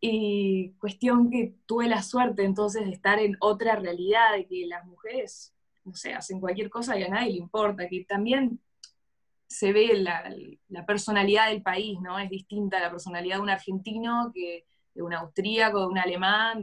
y 0.00 0.72
cuestión 0.78 1.30
que 1.30 1.54
tuve 1.66 1.88
la 1.88 2.02
suerte 2.02 2.44
entonces 2.44 2.84
de 2.84 2.92
estar 2.92 3.18
en 3.18 3.36
otra 3.40 3.76
realidad, 3.76 4.34
de 4.36 4.46
que 4.46 4.66
las 4.66 4.84
mujeres 4.84 5.56
no 5.86 5.94
sé, 5.94 6.12
hacen 6.12 6.40
cualquier 6.40 6.68
cosa 6.68 6.98
y 6.98 7.04
a 7.04 7.08
nadie 7.08 7.32
le 7.32 7.38
importa, 7.38 7.88
que 7.88 8.04
también 8.04 8.60
se 9.46 9.72
ve 9.72 9.94
la, 9.94 10.84
personalidad 10.84 11.48
del 11.48 11.62
país, 11.62 11.98
¿no? 12.00 12.18
Es 12.18 12.28
distinta 12.28 12.80
la 12.80 12.90
personalidad 12.90 13.36
de 13.36 13.42
un 13.42 13.50
argentino 13.50 14.32
que 14.34 14.66
de 14.92 15.02
un 15.02 15.14
austríaco, 15.14 15.80
de 15.80 15.86
un 15.86 15.98
alemán, 15.98 16.60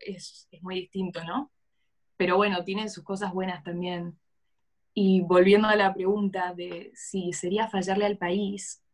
es, 0.00 0.48
muy 0.60 0.76
distinto, 0.76 1.24
¿no? 1.24 1.50
Pero 2.16 2.36
bueno, 2.36 2.62
tiene 2.62 2.88
sus 2.88 3.02
cosas 3.02 3.32
buenas 3.32 3.64
también. 3.64 4.16
Y 4.94 5.22
volviendo 5.22 5.68
a 5.68 5.74
la 5.76 5.92
pregunta 5.92 6.54
de 6.54 6.92
si 6.94 7.32
sería 7.32 7.68
fallarle 7.68 8.06
al 8.06 8.18
país, 8.18 8.84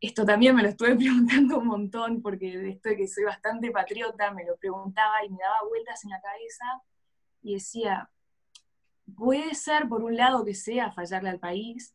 esto 0.00 0.24
también 0.24 0.54
me 0.54 0.62
lo 0.62 0.68
estuve 0.68 0.96
preguntando 0.96 1.58
un 1.58 1.66
montón, 1.66 2.22
porque 2.22 2.56
de 2.56 2.70
esto 2.70 2.90
de 2.90 2.96
que 2.96 3.08
soy 3.08 3.24
bastante 3.24 3.70
patriota, 3.70 4.30
me 4.32 4.44
lo 4.44 4.56
preguntaba 4.56 5.24
y 5.24 5.30
me 5.30 5.38
daba 5.38 5.68
vueltas 5.68 6.04
en 6.04 6.10
la 6.10 6.20
cabeza 6.20 6.82
y 7.42 7.54
decía, 7.54 8.10
puede 9.16 9.54
ser, 9.54 9.88
por 9.88 10.02
un 10.02 10.16
lado, 10.16 10.44
que 10.44 10.54
sea 10.54 10.92
fallarle 10.92 11.30
al 11.30 11.38
país, 11.38 11.94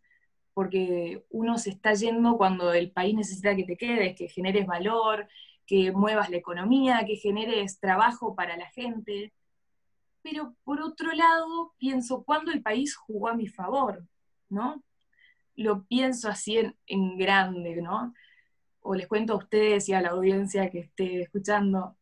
porque 0.53 1.25
uno 1.29 1.57
se 1.57 1.71
está 1.71 1.93
yendo 1.93 2.37
cuando 2.37 2.73
el 2.73 2.91
país 2.91 3.15
necesita 3.15 3.55
que 3.55 3.65
te 3.65 3.77
quedes, 3.77 4.15
que 4.15 4.27
generes 4.27 4.67
valor, 4.67 5.27
que 5.65 5.91
muevas 5.91 6.29
la 6.29 6.37
economía, 6.37 7.03
que 7.05 7.15
generes 7.15 7.79
trabajo 7.79 8.35
para 8.35 8.57
la 8.57 8.67
gente. 8.67 9.33
Pero 10.21 10.55
por 10.63 10.81
otro 10.81 11.11
lado, 11.13 11.73
pienso, 11.77 12.23
¿cuándo 12.23 12.51
el 12.51 12.61
país 12.61 12.95
jugó 12.95 13.29
a 13.29 13.35
mi 13.35 13.47
favor? 13.47 14.05
¿No? 14.49 14.83
Lo 15.55 15.83
pienso 15.85 16.29
así 16.29 16.57
en, 16.87 17.17
grande, 17.17 17.81
¿no? 17.81 18.13
O 18.81 18.95
les 18.95 19.07
cuento 19.07 19.33
a 19.33 19.37
ustedes 19.37 19.87
y 19.89 19.93
a 19.93 20.01
la 20.01 20.09
audiencia 20.09 20.69
que 20.69 20.79
esté 20.79 21.21
escuchando, 21.21 21.95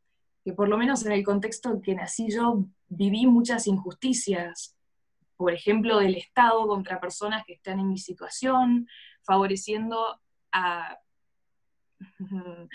que 0.44 0.54
por 0.54 0.68
lo 0.68 0.78
menos 0.78 1.06
en 1.06 1.12
el 1.12 1.24
contexto 1.24 1.70
en 1.72 1.82
que 1.82 1.96
nací 1.96 2.32
yo, 2.32 2.66
viví 2.88 3.26
muchas 3.28 3.68
injusticias, 3.68 4.76
por 5.38 5.54
ejemplo, 5.54 6.00
del 6.00 6.16
Estado 6.16 6.68
contra 6.68 7.00
personas 7.00 7.44
que 7.46 7.54
están 7.54 7.80
en 7.80 7.90
mi 7.90 7.98
situación, 7.98 8.88
favoreciendo 9.24 10.20
a 10.52 10.98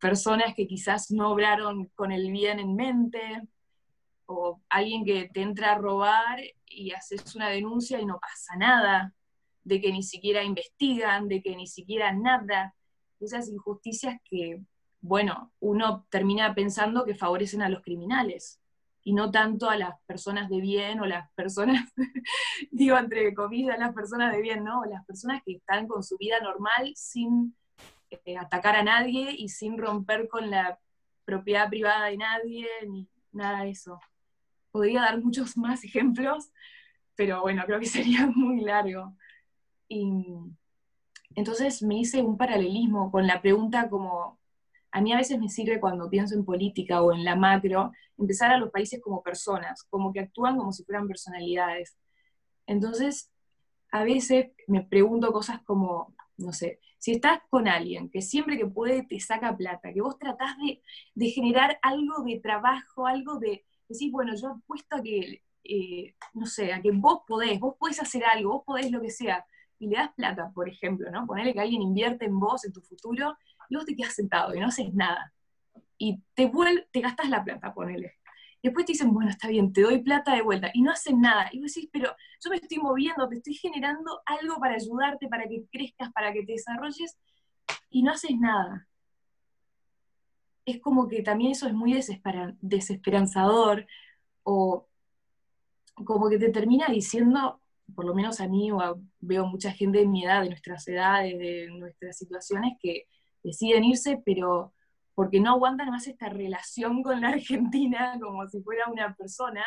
personas 0.00 0.54
que 0.54 0.66
quizás 0.66 1.10
no 1.10 1.30
obraron 1.30 1.86
con 1.94 2.12
el 2.12 2.30
bien 2.30 2.58
en 2.58 2.74
mente, 2.74 3.42
o 4.30 4.60
alguien 4.68 5.04
que 5.04 5.28
te 5.28 5.42
entra 5.42 5.72
a 5.72 5.78
robar 5.78 6.40
y 6.66 6.92
haces 6.92 7.34
una 7.34 7.48
denuncia 7.48 8.00
y 8.00 8.06
no 8.06 8.18
pasa 8.20 8.56
nada, 8.56 9.12
de 9.64 9.80
que 9.80 9.92
ni 9.92 10.02
siquiera 10.02 10.42
investigan, 10.42 11.28
de 11.28 11.42
que 11.42 11.56
ni 11.56 11.66
siquiera 11.66 12.12
nada, 12.12 12.74
esas 13.20 13.48
injusticias 13.48 14.20
que, 14.24 14.62
bueno, 15.00 15.52
uno 15.60 16.06
termina 16.10 16.54
pensando 16.54 17.04
que 17.04 17.14
favorecen 17.14 17.62
a 17.62 17.68
los 17.68 17.82
criminales 17.82 18.60
y 19.02 19.12
no 19.12 19.30
tanto 19.30 19.70
a 19.70 19.76
las 19.76 19.98
personas 20.06 20.48
de 20.50 20.60
bien 20.60 21.00
o 21.00 21.06
las 21.06 21.30
personas, 21.32 21.90
digo 22.70 22.98
entre 22.98 23.34
comillas, 23.34 23.78
las 23.78 23.94
personas 23.94 24.32
de 24.32 24.42
bien, 24.42 24.64
¿no? 24.64 24.84
Las 24.84 25.04
personas 25.06 25.42
que 25.44 25.52
están 25.52 25.86
con 25.86 26.02
su 26.02 26.16
vida 26.18 26.40
normal 26.40 26.92
sin 26.94 27.54
eh, 28.10 28.36
atacar 28.36 28.76
a 28.76 28.82
nadie 28.82 29.34
y 29.36 29.48
sin 29.48 29.78
romper 29.78 30.28
con 30.28 30.50
la 30.50 30.78
propiedad 31.24 31.68
privada 31.68 32.06
de 32.06 32.16
nadie, 32.16 32.66
ni 32.88 33.08
nada 33.32 33.62
de 33.62 33.70
eso. 33.70 34.00
Podría 34.70 35.02
dar 35.02 35.20
muchos 35.20 35.56
más 35.56 35.84
ejemplos, 35.84 36.50
pero 37.14 37.40
bueno, 37.42 37.62
creo 37.66 37.80
que 37.80 37.86
sería 37.86 38.26
muy 38.26 38.60
largo. 38.60 39.16
Y 39.90 40.24
entonces 41.34 41.82
me 41.82 41.98
hice 41.98 42.22
un 42.22 42.36
paralelismo 42.36 43.10
con 43.10 43.26
la 43.26 43.42
pregunta 43.42 43.90
como, 43.90 44.38
a 44.92 45.00
mí 45.00 45.12
a 45.12 45.16
veces 45.16 45.38
me 45.40 45.48
sirve 45.48 45.80
cuando 45.80 46.08
pienso 46.08 46.34
en 46.36 46.44
política 46.44 47.02
o 47.02 47.12
en 47.12 47.24
la 47.24 47.34
macro, 47.34 47.90
empezar 48.16 48.52
a 48.52 48.58
los 48.58 48.70
países 48.70 49.00
como 49.02 49.22
personas, 49.22 49.82
como 49.90 50.12
que 50.12 50.20
actúan 50.20 50.56
como 50.56 50.72
si 50.72 50.84
fueran 50.84 51.08
personalidades. 51.08 51.96
Entonces, 52.66 53.32
a 53.90 54.04
veces 54.04 54.52
me 54.68 54.82
pregunto 54.82 55.32
cosas 55.32 55.60
como, 55.62 56.14
no 56.36 56.52
sé, 56.52 56.78
si 56.98 57.12
estás 57.12 57.40
con 57.50 57.66
alguien 57.66 58.10
que 58.10 58.22
siempre 58.22 58.56
que 58.56 58.66
puede 58.66 59.02
te 59.02 59.18
saca 59.18 59.56
plata, 59.56 59.92
que 59.92 60.02
vos 60.02 60.18
tratás 60.18 60.54
de, 61.14 61.30
generar 61.30 61.80
algo 61.82 62.22
de 62.24 62.38
trabajo, 62.38 63.06
algo 63.08 63.40
de 63.40 63.64
decir, 63.88 64.12
bueno, 64.12 64.36
yo 64.36 64.50
apuesto 64.50 64.96
a 64.96 65.02
que, 65.02 65.42
eh, 65.64 66.14
no 66.34 66.46
sé, 66.46 66.72
a 66.72 66.80
que 66.80 66.92
vos 66.92 67.22
podés, 67.26 67.58
vos 67.58 67.74
podés 67.76 68.00
hacer 68.00 68.24
algo, 68.24 68.52
vos 68.52 68.62
podés 68.64 68.92
lo 68.92 69.00
que 69.00 69.10
sea, 69.10 69.44
y 69.80 69.88
le 69.88 69.96
das 69.96 70.12
plata, 70.14 70.52
por 70.54 70.68
ejemplo, 70.68 71.10
¿no? 71.10 71.26
Ponerle 71.26 71.54
que 71.54 71.60
alguien 71.60 71.80
invierte 71.80 72.26
en 72.26 72.38
vos, 72.38 72.64
en 72.66 72.72
tu 72.72 72.82
futuro, 72.82 73.36
y 73.68 73.76
vos 73.76 73.86
te 73.86 73.96
quedas 73.96 74.14
sentado 74.14 74.54
y 74.54 74.60
no 74.60 74.66
haces 74.66 74.92
nada. 74.92 75.32
Y 75.96 76.22
te, 76.34 76.46
vuel 76.46 76.86
te 76.92 77.00
gastas 77.00 77.30
la 77.30 77.42
plata, 77.42 77.72
ponele. 77.72 78.18
Después 78.62 78.84
te 78.84 78.92
dicen, 78.92 79.12
bueno, 79.12 79.30
está 79.30 79.48
bien, 79.48 79.72
te 79.72 79.80
doy 79.80 80.02
plata 80.02 80.34
de 80.34 80.42
vuelta. 80.42 80.70
Y 80.74 80.82
no 80.82 80.90
hacen 80.90 81.22
nada. 81.22 81.48
Y 81.50 81.60
vos 81.60 81.72
decís, 81.72 81.88
pero 81.90 82.14
yo 82.44 82.50
me 82.50 82.56
estoy 82.56 82.76
moviendo, 82.76 83.26
te 83.26 83.36
estoy 83.36 83.54
generando 83.54 84.20
algo 84.26 84.58
para 84.60 84.74
ayudarte, 84.74 85.28
para 85.28 85.48
que 85.48 85.64
crezcas, 85.72 86.12
para 86.12 86.30
que 86.32 86.44
te 86.44 86.52
desarrolles, 86.52 87.16
y 87.88 88.02
no 88.02 88.12
haces 88.12 88.38
nada. 88.38 88.86
Es 90.66 90.78
como 90.80 91.08
que 91.08 91.22
también 91.22 91.52
eso 91.52 91.66
es 91.66 91.72
muy 91.72 91.98
desesperanzador, 92.60 93.86
o 94.42 94.86
como 96.04 96.28
que 96.28 96.38
te 96.38 96.50
termina 96.50 96.86
diciendo, 96.88 97.59
por 97.94 98.04
lo 98.04 98.14
menos 98.14 98.40
a 98.40 98.48
mí, 98.48 98.70
o 98.72 99.00
veo 99.20 99.46
mucha 99.46 99.72
gente 99.72 99.98
de 99.98 100.06
mi 100.06 100.24
edad, 100.24 100.42
de 100.42 100.48
nuestras 100.48 100.86
edades, 100.88 101.38
de 101.38 101.68
nuestras 101.70 102.16
situaciones, 102.16 102.74
que 102.80 103.06
deciden 103.42 103.84
irse, 103.84 104.22
pero 104.24 104.74
porque 105.14 105.40
no 105.40 105.50
aguantan 105.50 105.90
más 105.90 106.06
esta 106.06 106.28
relación 106.28 107.02
con 107.02 107.20
la 107.20 107.28
Argentina 107.28 108.18
como 108.20 108.46
si 108.48 108.62
fuera 108.62 108.90
una 108.90 109.14
persona, 109.14 109.62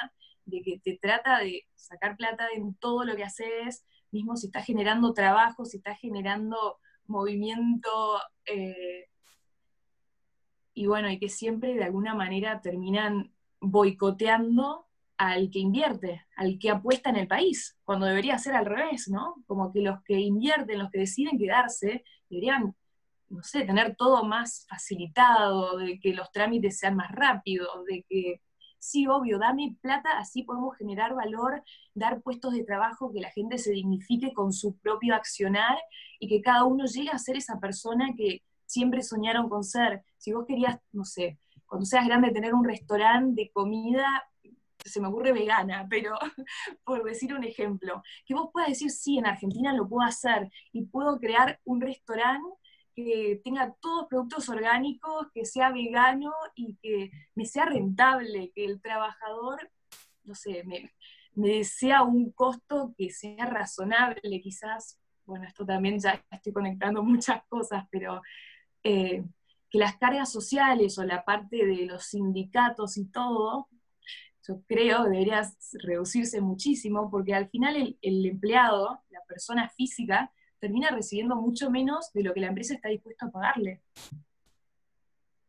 de 0.46 0.62
que 0.62 0.80
te 0.80 0.98
trata 0.98 1.39
de 1.39 1.65
sacar 1.74 2.18
plata 2.18 2.48
en 2.53 2.75
todo 2.75 3.06
lo 3.06 3.15
que 3.15 3.24
haces, 3.24 3.86
mismo 4.12 4.36
si 4.36 4.48
está 4.48 4.62
generando 4.62 5.13
trabajo, 5.13 5.65
si 5.65 5.77
está 5.77 5.96
generando 5.96 6.80
movimiento, 7.06 8.20
eh, 8.46 9.08
y 10.74 10.88
bueno, 10.88 11.10
y 11.10 11.20
que 11.20 11.30
siempre 11.30 11.75
de 11.75 11.84
alguna 11.84 12.15
manera 12.15 12.62
terminan 12.62 13.34
boicoteando 13.62 14.88
al 15.17 15.50
que 15.51 15.60
invierte, 15.60 16.25
al 16.36 16.58
que 16.60 16.70
apuesta 16.70 17.10
en 17.10 17.17
el 17.17 17.27
país, 17.27 17.77
cuando 17.84 18.05
debería 18.05 18.38
ser 18.38 18.55
al 18.55 18.65
revés, 18.65 19.08
¿no? 19.08 19.36
Como 19.46 19.72
que 19.72 19.82
los 19.82 20.01
que 20.03 20.20
invierten, 20.20 20.79
los 20.79 20.91
que 20.91 21.00
deciden 21.00 21.38
quedarse, 21.38 22.03
deberían 22.29 22.75
no 23.34 23.43
sé, 23.43 23.65
tener 23.65 23.96
todo 23.96 24.24
más 24.24 24.65
facilitado, 24.70 25.77
de 25.77 26.00
que 26.00 26.13
los 26.13 26.32
trámites 26.32 26.77
sean 26.77 26.96
más 26.96 27.12
rápidos, 27.12 27.84
de 27.86 28.05
que, 28.08 28.41
sí, 28.77 29.08
obvio, 29.08 29.39
dame 29.39 29.75
plata, 29.82 30.17
así 30.17 30.43
podemos 30.43 30.77
generar 30.77 31.15
valor, 31.15 31.63
dar 31.96 32.22
puestos 32.22 32.53
de 32.53 32.63
trabajo, 32.63 33.12
que 33.12 33.22
la 33.22 33.32
gente 33.32 33.58
se 33.58 33.72
dignifique 33.72 34.34
con 34.34 34.53
su 34.53 34.77
propio 34.77 35.15
accionar 35.15 35.77
y 36.20 36.27
que 36.27 36.41
cada 36.41 36.63
uno 36.65 36.86
llegue 36.86 37.10
a 37.10 37.17
ser 37.17 37.38
esa 37.38 37.60
persona 37.60 38.13
que 38.15 38.43
siempre 38.65 39.01
soñaron 39.01 39.50
con 39.50 39.63
ser. 39.63 40.03
Si 40.17 40.32
vos 40.32 40.46
querías, 40.48 40.79
no 40.91 41.03
sé, 41.03 41.39
cuando 41.65 41.86
seas 41.86 42.05
grande 42.05 42.32
tener 42.32 42.53
un 42.53 42.65
restaurante 42.65 43.43
de 43.43 43.51
comida, 43.51 44.05
se 44.84 45.02
me 45.02 45.08
ocurre 45.08 45.32
vegana, 45.32 45.88
pero 45.90 46.16
por 46.84 47.04
decir 47.04 47.34
un 47.34 47.44
ejemplo, 47.44 48.02
que 48.25 48.34
vos 48.34 48.50
puedas 48.52 48.70
decir, 48.70 48.92
sí, 48.92 49.18
en 49.18 49.25
Argentina 49.25 49.74
lo 49.74 49.88
puedo 49.88 50.08
hacer 50.08 50.50
y 50.72 50.86
puedo 50.86 51.20
crear 51.20 51.60
un 51.63 51.82
restaurante 51.82 52.48
que 52.96 53.42
tenga 53.44 53.74
todos 53.82 54.08
productos 54.08 54.50
orgánicos, 54.50 55.28
que 55.34 55.46
sea 55.46 55.72
vegano 55.72 56.32
y 56.56 56.75
que 56.82 57.12
me 57.36 57.46
sea 57.46 57.66
rentable, 57.66 58.52
que 58.54 58.66
el 58.66 58.82
trabajador, 58.82 59.72
no 60.24 60.36
sé, 60.36 60.63
me, 60.63 61.63
sea 61.63 62.04
un 62.04 62.32
costo 62.32 62.94
que 62.98 63.10
sea 63.10 63.46
razonable, 63.46 64.42
quizás, 64.42 65.00
bueno, 65.25 65.46
esto 65.48 65.66
también 65.66 66.00
ya 66.00 66.24
estoy 66.30 66.54
conectando 66.54 67.04
muchas 67.04 67.44
cosas, 67.48 67.86
pero 67.90 68.22
eh, 68.84 69.24
que 69.70 69.80
las 69.80 69.98
cargas 69.98 70.32
sociales 70.32 70.98
o 71.00 71.04
la 71.04 71.25
parte 71.25 71.66
de 71.66 71.88
los 71.88 72.06
sindicatos 72.06 72.98
y 72.98 73.06
todo, 73.06 73.70
yo 74.48 74.62
creo 74.68 75.04
debería 75.04 75.42
reducirse 75.74 76.42
muchísimo, 76.42 77.10
porque 77.10 77.34
al 77.34 77.50
final 77.50 77.76
el, 77.76 77.98
el 78.02 78.26
empleado, 78.26 79.02
la 79.10 79.22
persona 79.28 79.70
física, 79.70 80.32
termina 80.60 80.90
recibiendo 80.92 81.36
mucho 81.36 81.70
menos 81.70 82.12
de 82.14 82.24
lo 82.24 82.34
que 82.34 82.42
la 82.42 82.48
empresa 82.48 82.74
está 82.74 82.90
dispuesta 82.90 83.26
a 83.26 83.32
pagarle. 83.32 83.82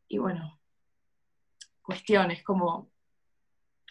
Y 0.09 0.19
bueno, 0.19 0.61
cuestiones 1.83 2.43
como 2.43 2.91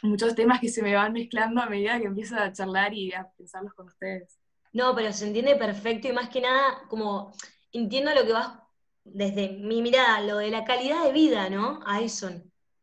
muchos 0.02 0.36
temas 0.36 0.60
que 0.60 0.68
se 0.68 0.84
me 0.84 0.96
van 0.96 1.14
mezclando 1.14 1.62
a 1.62 1.66
medida 1.70 2.00
que 2.00 2.08
empiezo 2.08 2.36
a 2.36 2.52
charlar 2.52 2.94
y 2.94 3.14
a 3.14 3.30
pensarlos 3.38 3.74
con 3.74 3.88
ustedes. 3.88 4.38
No, 4.74 4.94
pero 4.96 5.14
se 5.14 5.28
entiende 5.28 5.56
perfecto 5.56 6.08
y 6.08 6.14
más 6.14 6.30
que 6.30 6.42
nada, 6.42 6.84
como 6.90 7.32
entiendo 7.72 8.14
lo 8.14 8.26
que 8.26 8.34
vas 8.34 8.60
desde 9.06 9.50
mi 9.50 9.82
mirada, 9.82 10.22
lo 10.22 10.38
de 10.38 10.50
la 10.50 10.64
calidad 10.64 11.06
de 11.06 11.14
vida, 11.14 11.50
¿no? 11.50 11.80
A 11.86 12.02
eso. 12.02 12.30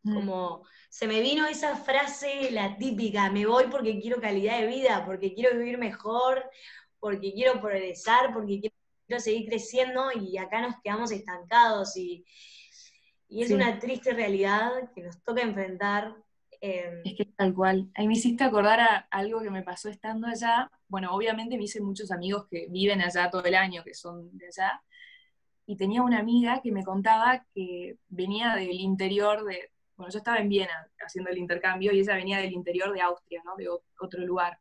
Mm. 0.02 0.14
Como 0.14 0.66
se 0.88 1.06
me 1.06 1.20
vino 1.20 1.46
esa 1.46 1.76
frase, 1.76 2.50
la 2.50 2.76
típica, 2.76 3.30
me 3.30 3.46
voy 3.46 3.64
porque 3.70 4.00
quiero 4.00 4.20
calidad 4.20 4.58
de 4.58 4.66
vida, 4.66 5.04
porque 5.04 5.34
quiero 5.34 5.56
vivir 5.56 5.78
mejor, 5.78 6.44
porque 6.98 7.32
quiero 7.32 7.60
progresar, 7.60 8.32
porque 8.32 8.60
quiero 8.60 9.20
seguir 9.20 9.48
creciendo 9.48 10.10
y 10.12 10.38
acá 10.38 10.60
nos 10.60 10.76
quedamos 10.82 11.10
estancados 11.12 11.96
y, 11.96 12.24
es 13.28 13.52
una 13.52 13.78
triste 13.78 14.12
realidad 14.12 14.90
que 14.92 15.02
nos 15.02 15.22
toca 15.22 15.42
enfrentar. 15.42 16.16
Em, 16.60 17.00
es 17.04 17.14
que 17.16 17.26
tal 17.26 17.54
cual. 17.54 17.88
Ahí 17.94 18.08
me 18.08 18.14
hiciste 18.14 18.42
acordar 18.42 18.80
a 18.80 19.06
algo 19.08 19.40
que 19.40 19.50
me 19.50 19.62
pasó 19.62 19.88
estando 19.88 20.26
allá. 20.26 20.68
Bueno, 20.88 21.14
obviamente 21.14 21.56
me 21.56 21.62
hice 21.62 21.80
muchos 21.80 22.10
amigos 22.10 22.48
que 22.50 22.66
viven 22.68 23.00
allá 23.00 23.30
todo 23.30 23.44
el 23.44 23.54
año, 23.54 23.84
que 23.84 23.94
son 23.94 24.36
de 24.36 24.48
allá. 24.48 24.82
Y 25.64 25.76
tenía 25.76 26.02
una 26.02 26.18
amiga 26.18 26.60
que 26.60 26.72
me 26.72 26.82
contaba 26.82 27.46
que 27.54 27.98
venía 28.08 28.56
del 28.56 28.80
interior 28.80 29.44
de, 29.44 29.70
bueno, 30.00 30.12
yo 30.12 30.18
estaba 30.18 30.38
en 30.38 30.48
Viena 30.48 30.88
haciendo 30.98 31.30
el 31.30 31.38
intercambio 31.38 31.92
y 31.92 32.00
ella 32.00 32.14
venía 32.14 32.38
del 32.38 32.52
interior 32.52 32.92
de 32.92 33.02
Austria, 33.02 33.42
¿no? 33.44 33.54
De 33.56 33.68
otro 33.68 34.24
lugar. 34.24 34.58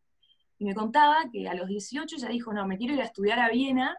Y 0.58 0.66
me 0.66 0.76
contaba 0.76 1.30
que 1.32 1.48
a 1.48 1.54
los 1.54 1.68
18 1.68 2.18
ella 2.18 2.28
dijo, 2.28 2.54
no, 2.54 2.68
me 2.68 2.78
quiero 2.78 2.94
ir 2.94 3.02
a 3.02 3.06
estudiar 3.06 3.40
a 3.40 3.50
Viena, 3.50 3.98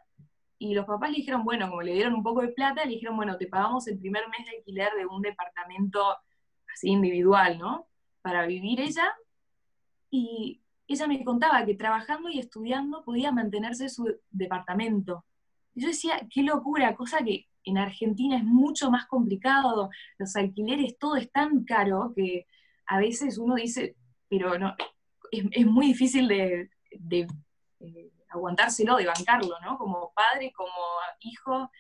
y 0.63 0.75
los 0.75 0.85
papás 0.85 1.11
le 1.11 1.17
dijeron, 1.17 1.43
bueno, 1.43 1.71
como 1.71 1.81
le 1.81 1.95
dieron 1.95 2.13
un 2.13 2.23
poco 2.23 2.43
de 2.43 2.49
plata, 2.49 2.85
le 2.85 2.91
dijeron, 2.91 3.17
bueno, 3.17 3.39
te 3.39 3.47
pagamos 3.47 3.89
el 3.89 3.99
primer 3.99 4.29
mes 4.29 4.47
de 4.47 4.59
alquiler 4.59 4.93
de 4.93 5.07
un 5.07 5.23
departamento 5.23 6.15
así 6.71 6.91
individual, 6.91 7.59
¿no? 7.59 7.89
Para 8.21 8.45
vivir 8.45 8.79
ella. 8.79 9.11
Y 10.11 10.61
ella 10.87 11.07
me 11.07 11.25
contaba 11.25 11.65
que 11.65 11.77
trabajando 11.77 12.29
y 12.29 12.39
estudiando 12.39 13.03
podía 13.05 13.33
mantenerse 13.33 13.89
su 13.89 14.15
departamento. 14.29 15.25
Y 15.75 15.81
yo 15.81 15.89
decía, 15.89 16.21
qué 16.31 16.43
locura, 16.43 16.95
cosa 16.95 17.25
que 17.25 17.49
en 17.65 17.79
Argentina 17.79 18.37
es 18.37 18.45
mucho 18.45 18.91
más 18.91 19.07
complicado, 19.07 19.91
los 20.19 20.37
alquileres, 20.37 20.99
todo 20.99 21.17
es 21.17 21.31
tan 21.31 21.65
caro 21.65 22.13
que 22.15 22.47
a 22.87 22.99
veces 22.99 23.39
uno 23.39 23.55
dice, 23.55 23.97
pero 24.29 24.59
no, 24.59 24.75
es, 25.31 25.67
muy 25.67 25.87
difícil 25.87 26.29
de, 26.29 26.71
eh, 27.81 28.11
aguantárselo, 28.29 28.97
de 28.97 29.07
bancarlo, 29.07 29.57
¿no? 29.61 29.79
Como 29.79 30.13
padre, 30.15 30.53
como 30.53 30.73
hijo. 31.21 31.71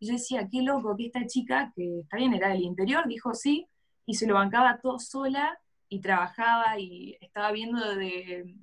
Yo 0.00 0.12
decía, 0.12 0.48
qué 0.50 0.62
loco 0.62 0.96
que 0.96 1.06
esta 1.06 1.26
chica, 1.26 1.72
que 1.74 2.00
está 2.00 2.16
bien, 2.16 2.34
era 2.34 2.48
del 2.48 2.62
interior, 2.62 3.06
dijo 3.06 3.34
sí, 3.34 3.66
y 4.06 4.14
se 4.14 4.26
lo 4.26 4.34
bancaba 4.34 4.78
todo 4.80 4.98
sola 4.98 5.58
y 5.88 6.00
trabajaba 6.00 6.78
y 6.78 7.16
estaba 7.20 7.52
viendo 7.52 7.94
de 7.94 8.54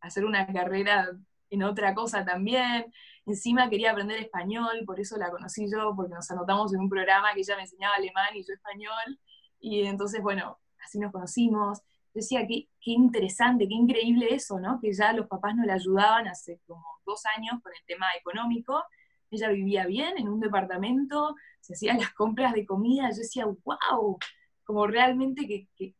hacer 0.00 0.24
una 0.24 0.46
carrera 0.52 1.08
en 1.50 1.62
otra 1.62 1.94
cosa 1.94 2.24
también. 2.24 2.92
Encima 3.26 3.68
quería 3.68 3.92
aprender 3.92 4.18
español, 4.18 4.82
por 4.86 4.98
eso 4.98 5.16
la 5.16 5.30
conocí 5.30 5.66
yo, 5.70 5.94
porque 5.94 6.14
nos 6.14 6.30
anotamos 6.30 6.72
en 6.74 6.80
un 6.80 6.88
programa 6.88 7.32
que 7.34 7.40
ella 7.40 7.56
me 7.56 7.62
enseñaba 7.62 7.94
alemán 7.96 8.34
y 8.34 8.42
yo 8.42 8.54
español. 8.54 9.18
Y 9.60 9.82
entonces, 9.84 10.22
bueno, 10.22 10.58
así 10.82 10.98
nos 10.98 11.12
conocimos 11.12 11.82
decía, 12.14 12.46
qué, 12.46 12.68
qué, 12.80 12.92
interesante, 12.92 13.68
qué 13.68 13.74
increíble 13.74 14.34
eso, 14.34 14.58
¿no? 14.58 14.80
Que 14.80 14.92
ya 14.92 15.12
los 15.12 15.26
papás 15.26 15.54
no 15.54 15.64
le 15.64 15.72
ayudaban 15.72 16.26
hace 16.28 16.60
como 16.66 16.84
dos 17.06 17.22
años 17.36 17.60
con 17.62 17.72
el 17.72 17.84
tema 17.86 18.06
económico. 18.18 18.82
Ella 19.30 19.48
vivía 19.50 19.86
bien 19.86 20.18
en 20.18 20.28
un 20.28 20.40
departamento, 20.40 21.36
se 21.60 21.74
hacían 21.74 21.98
las 21.98 22.12
compras 22.12 22.52
de 22.54 22.66
comida. 22.66 23.10
Yo 23.10 23.18
decía, 23.18 23.46
wow, 23.46 24.18
como 24.64 24.86
realmente 24.86 25.46
que, 25.46 25.94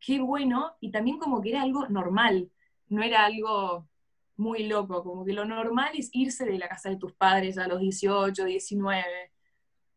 qué 0.00 0.20
bueno, 0.20 0.72
y 0.80 0.90
también 0.90 1.18
como 1.18 1.40
que 1.40 1.50
era 1.50 1.62
algo 1.62 1.88
normal, 1.88 2.50
no 2.88 3.02
era 3.02 3.24
algo 3.24 3.88
muy 4.36 4.66
loco, 4.66 5.02
como 5.02 5.24
que 5.24 5.32
lo 5.32 5.44
normal 5.44 5.92
es 5.94 6.10
irse 6.12 6.44
de 6.44 6.58
la 6.58 6.68
casa 6.68 6.90
de 6.90 6.96
tus 6.96 7.12
padres 7.14 7.58
a 7.58 7.68
los 7.68 7.80
18, 7.80 8.44
19. 8.44 9.04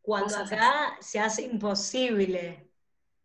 Cuando 0.02 0.38
acá 0.38 0.98
se 1.00 1.20
hace 1.20 1.44
imposible 1.44 2.68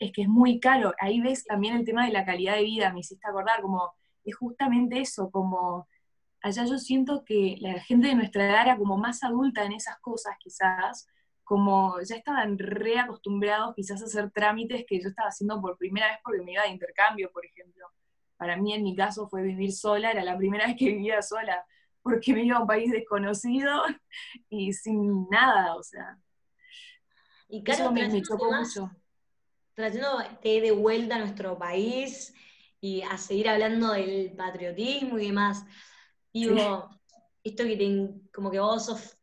es 0.02 0.12
que 0.12 0.22
es 0.22 0.28
muy 0.28 0.58
caro. 0.60 0.92
Ahí 0.98 1.20
ves 1.20 1.44
también 1.44 1.76
el 1.76 1.84
tema 1.84 2.06
de 2.06 2.12
la 2.12 2.24
calidad 2.24 2.56
de 2.56 2.64
vida, 2.64 2.92
me 2.92 3.00
hiciste 3.00 3.28
acordar, 3.28 3.62
como 3.62 3.92
es 4.24 4.34
justamente 4.37 5.00
eso, 5.00 5.30
como 5.30 5.88
allá 6.40 6.64
yo 6.64 6.78
siento 6.78 7.24
que 7.24 7.56
la 7.60 7.80
gente 7.80 8.08
de 8.08 8.14
nuestra 8.14 8.44
edad 8.44 8.62
era 8.62 8.76
como 8.76 8.96
más 8.98 9.22
adulta 9.22 9.64
en 9.64 9.72
esas 9.72 9.98
cosas 10.00 10.34
quizás, 10.40 11.06
como 11.44 12.00
ya 12.02 12.16
estaban 12.16 12.58
reacostumbrados 12.58 13.74
quizás 13.74 14.02
a 14.02 14.06
hacer 14.06 14.30
trámites 14.30 14.84
que 14.87 15.00
yo 15.00 15.08
estaba 15.08 15.28
haciendo 15.28 15.60
por 15.60 15.76
primera 15.78 16.08
vez 16.08 16.18
porque 16.24 16.42
me 16.42 16.52
iba 16.52 16.62
de 16.62 16.70
intercambio, 16.70 17.30
por 17.32 17.44
ejemplo. 17.44 17.87
Para 18.42 18.57
mí 18.57 18.74
en 18.74 18.83
mi 18.83 18.96
caso 18.96 19.28
fue 19.28 19.42
vivir 19.42 19.72
sola, 19.72 20.11
era 20.11 20.24
la 20.24 20.37
primera 20.37 20.66
vez 20.66 20.76
que 20.76 20.87
vivía 20.87 21.22
sola, 21.22 21.64
porque 22.02 22.35
me 22.35 22.42
iba 22.42 22.57
a 22.57 22.62
un 22.62 22.66
país 22.66 22.90
desconocido 22.90 23.70
y 24.50 24.72
sin 24.72 25.28
nada, 25.31 25.76
o 25.76 25.83
sea. 25.85 26.18
Y 27.48 27.62
eso 27.70 27.92
me, 27.92 28.09
me 28.09 28.20
chocó 28.20 28.50
mucho 28.50 28.90
trayéndote 29.74 30.61
de 30.61 30.72
vuelta 30.72 31.16
a 31.16 31.18
nuestro 31.20 31.57
país 31.57 32.35
y 32.81 33.02
a 33.02 33.16
seguir 33.16 33.48
hablando 33.48 33.92
del 33.92 34.33
patriotismo 34.37 35.18
y 35.18 35.28
demás. 35.28 35.64
Digo, 36.33 36.90
esto 37.44 37.62
que 37.62 37.76
te, 37.76 38.31
como 38.33 38.50
que 38.50 38.59
vos 38.59 38.87
sos, 38.87 39.16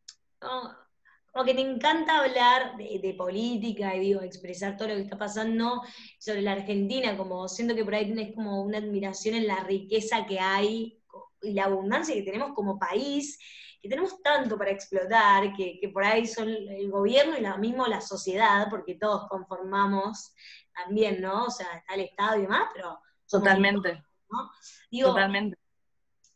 como 1.32 1.44
que 1.44 1.54
te 1.54 1.60
encanta 1.60 2.20
hablar 2.20 2.76
de, 2.76 3.14
política 3.16 3.94
y 3.94 4.00
digo, 4.00 4.20
expresar 4.22 4.76
todo 4.76 4.88
lo 4.88 4.94
que 4.94 5.02
está 5.02 5.18
pasando 5.18 5.82
sobre 6.18 6.42
la 6.42 6.52
Argentina, 6.52 7.16
como 7.16 7.48
siento 7.48 7.74
que 7.74 7.84
por 7.84 7.94
ahí 7.94 8.08
tenés 8.08 8.34
como 8.34 8.62
una 8.62 8.78
admiración 8.78 9.36
en 9.36 9.46
la 9.46 9.62
riqueza 9.64 10.26
que 10.26 10.40
hay 10.40 11.00
y 11.42 11.52
la 11.52 11.64
abundancia 11.64 12.14
que 12.14 12.22
tenemos 12.22 12.52
como 12.54 12.78
país 12.78 13.38
que 13.80 13.88
tenemos 13.88 14.20
tanto 14.22 14.58
para 14.58 14.70
explotar, 14.70 15.54
que, 15.54 15.90
por 15.92 16.04
ahí 16.04 16.26
son 16.26 16.48
el 16.48 16.90
gobierno 16.90 17.36
y 17.38 17.40
lo 17.40 17.56
mismo 17.58 17.86
la 17.86 18.00
sociedad, 18.00 18.68
porque 18.68 18.96
todos 18.96 19.26
conformamos 19.28 20.34
también, 20.74 21.20
¿no? 21.20 21.46
O 21.46 21.50
sea, 21.50 21.78
está 21.78 21.94
el 21.94 22.02
Estado 22.02 22.38
y 22.38 22.42
demás, 22.42 22.68
pero... 22.74 23.00
Totalmente. 23.28 24.02
Totalmente. 24.90 25.56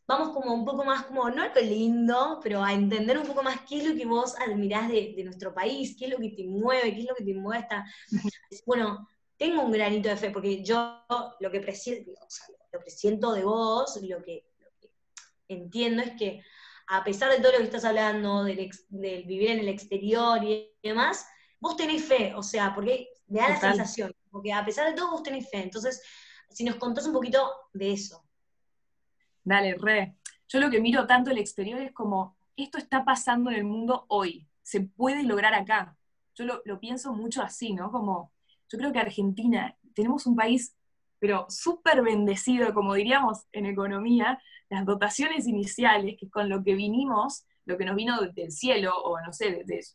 Vamos 0.07 0.29
como 0.29 0.53
un 0.53 0.65
poco 0.65 0.83
más, 0.83 1.05
como, 1.05 1.29
no 1.29 1.41
a 1.41 1.47
lo 1.47 1.61
lindo, 1.61 2.39
pero 2.43 2.63
a 2.63 2.73
entender 2.73 3.17
un 3.17 3.25
poco 3.25 3.41
más 3.41 3.61
qué 3.61 3.79
es 3.79 3.87
lo 3.87 3.95
que 3.95 4.05
vos 4.05 4.35
admirás 4.39 4.87
de, 4.89 5.15
nuestro 5.23 5.53
país, 5.53 5.95
qué 5.97 6.05
es 6.05 6.11
lo 6.11 6.17
que 6.17 6.29
te 6.29 6.45
mueve, 6.45 6.93
qué 6.93 7.01
es 7.01 7.07
lo 7.07 7.15
que 7.15 7.23
te 7.23 7.33
mueve 7.33 7.67
Bueno, 8.65 9.07
tengo 9.37 9.63
un 9.63 9.71
granito 9.71 10.09
de 10.09 10.17
fe, 10.17 10.29
porque 10.29 10.63
yo 10.63 11.03
lo 11.39 11.51
que 11.51 11.59
presiento, 11.59 12.11
lo 12.71 12.79
que 12.79 12.89
siento 12.91 13.33
de 13.33 13.43
vos, 13.43 13.99
lo 14.03 14.23
que, 14.23 14.45
lo 14.59 14.67
que 14.79 14.91
entiendo 15.47 16.03
es 16.03 16.11
que 16.11 16.43
a 16.87 17.03
pesar 17.03 17.31
de 17.31 17.39
todo 17.39 17.53
lo 17.53 17.57
que 17.59 17.63
estás 17.65 17.85
hablando, 17.85 18.43
del, 18.43 18.69
vivir 18.89 19.51
en 19.51 19.59
el 19.59 19.69
exterior 19.69 20.43
y 20.43 20.71
demás, 20.83 21.25
vos 21.59 21.75
tenés 21.75 22.03
fe, 22.03 22.33
o 22.35 22.43
sea, 22.43 22.73
porque 22.75 23.07
me 23.27 23.39
da 23.39 23.49
la 23.49 23.59
sensación, 23.59 24.15
porque 24.29 24.53
a 24.53 24.63
pesar 24.63 24.89
de 24.89 24.95
todo 24.95 25.11
vos 25.11 25.23
tenés 25.23 25.49
fe. 25.49 25.63
Entonces, 25.63 26.01
si 26.49 26.63
nos 26.63 26.75
contás 26.75 27.05
un 27.07 27.13
poquito 27.13 27.51
de 27.73 27.93
eso. 27.93 28.24
Dale, 29.45 29.75
re. 29.75 30.15
Yo 30.49 30.59
lo 30.59 30.69
que 30.69 30.81
miro 30.81 31.05
tanto 31.05 31.29
el 31.31 31.37
exterior 31.37 31.79
es 31.79 31.91
como, 31.93 32.35
esto 32.57 32.79
está 32.79 33.05
pasando 33.05 33.51
en 33.51 33.57
el 33.57 33.63
mundo 33.63 34.05
hoy, 34.09 34.47
se 34.63 34.81
puede 34.81 35.23
lograr 35.23 35.53
acá. 35.53 35.95
Yo 36.33 36.45
lo, 36.45 36.79
pienso 36.79 37.13
mucho 37.13 37.41
así, 37.43 37.73
¿no? 37.73 37.91
Como, 37.91 38.33
yo 38.69 38.77
creo 38.77 38.91
que 38.91 38.99
Argentina, 38.99 39.77
tenemos 39.93 40.25
un 40.25 40.35
país, 40.35 40.75
pero 41.19 41.45
súper 41.47 42.01
bendecido, 42.01 42.73
como 42.73 42.95
diríamos 42.95 43.45
en 43.51 43.67
economía, 43.67 44.41
las 44.69 44.83
dotaciones 44.83 45.47
iniciales, 45.47 46.17
que 46.19 46.29
con 46.29 46.49
lo 46.49 46.63
que 46.63 46.73
vinimos, 46.73 47.45
lo 47.65 47.77
que 47.77 47.85
nos 47.85 47.95
vino 47.95 48.19
del 48.19 48.51
cielo, 48.51 48.95
o 49.03 49.21
no 49.21 49.31
sé, 49.31 49.63
de, 49.65 49.85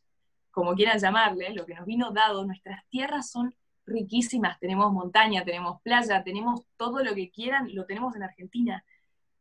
como 0.53 0.75
quieran 0.75 0.99
llamarle, 1.01 1.53
lo 1.55 1.67
que 1.67 1.75
nos 1.75 1.87
vino 1.87 2.13
dado, 2.13 2.47
nuestras 2.47 2.89
tierras 2.89 3.31
son 3.31 3.55
riquísimas, 3.85 4.61
tenemos 4.61 4.93
montaña, 4.93 5.45
tenemos 5.45 5.83
playa, 5.83 6.23
tenemos 6.23 6.63
todo 6.77 7.03
lo 7.03 7.15
que 7.15 7.31
quieran, 7.31 7.69
lo 7.75 7.85
tenemos 7.85 8.15
en 8.15 8.23
Argentina. 8.23 8.85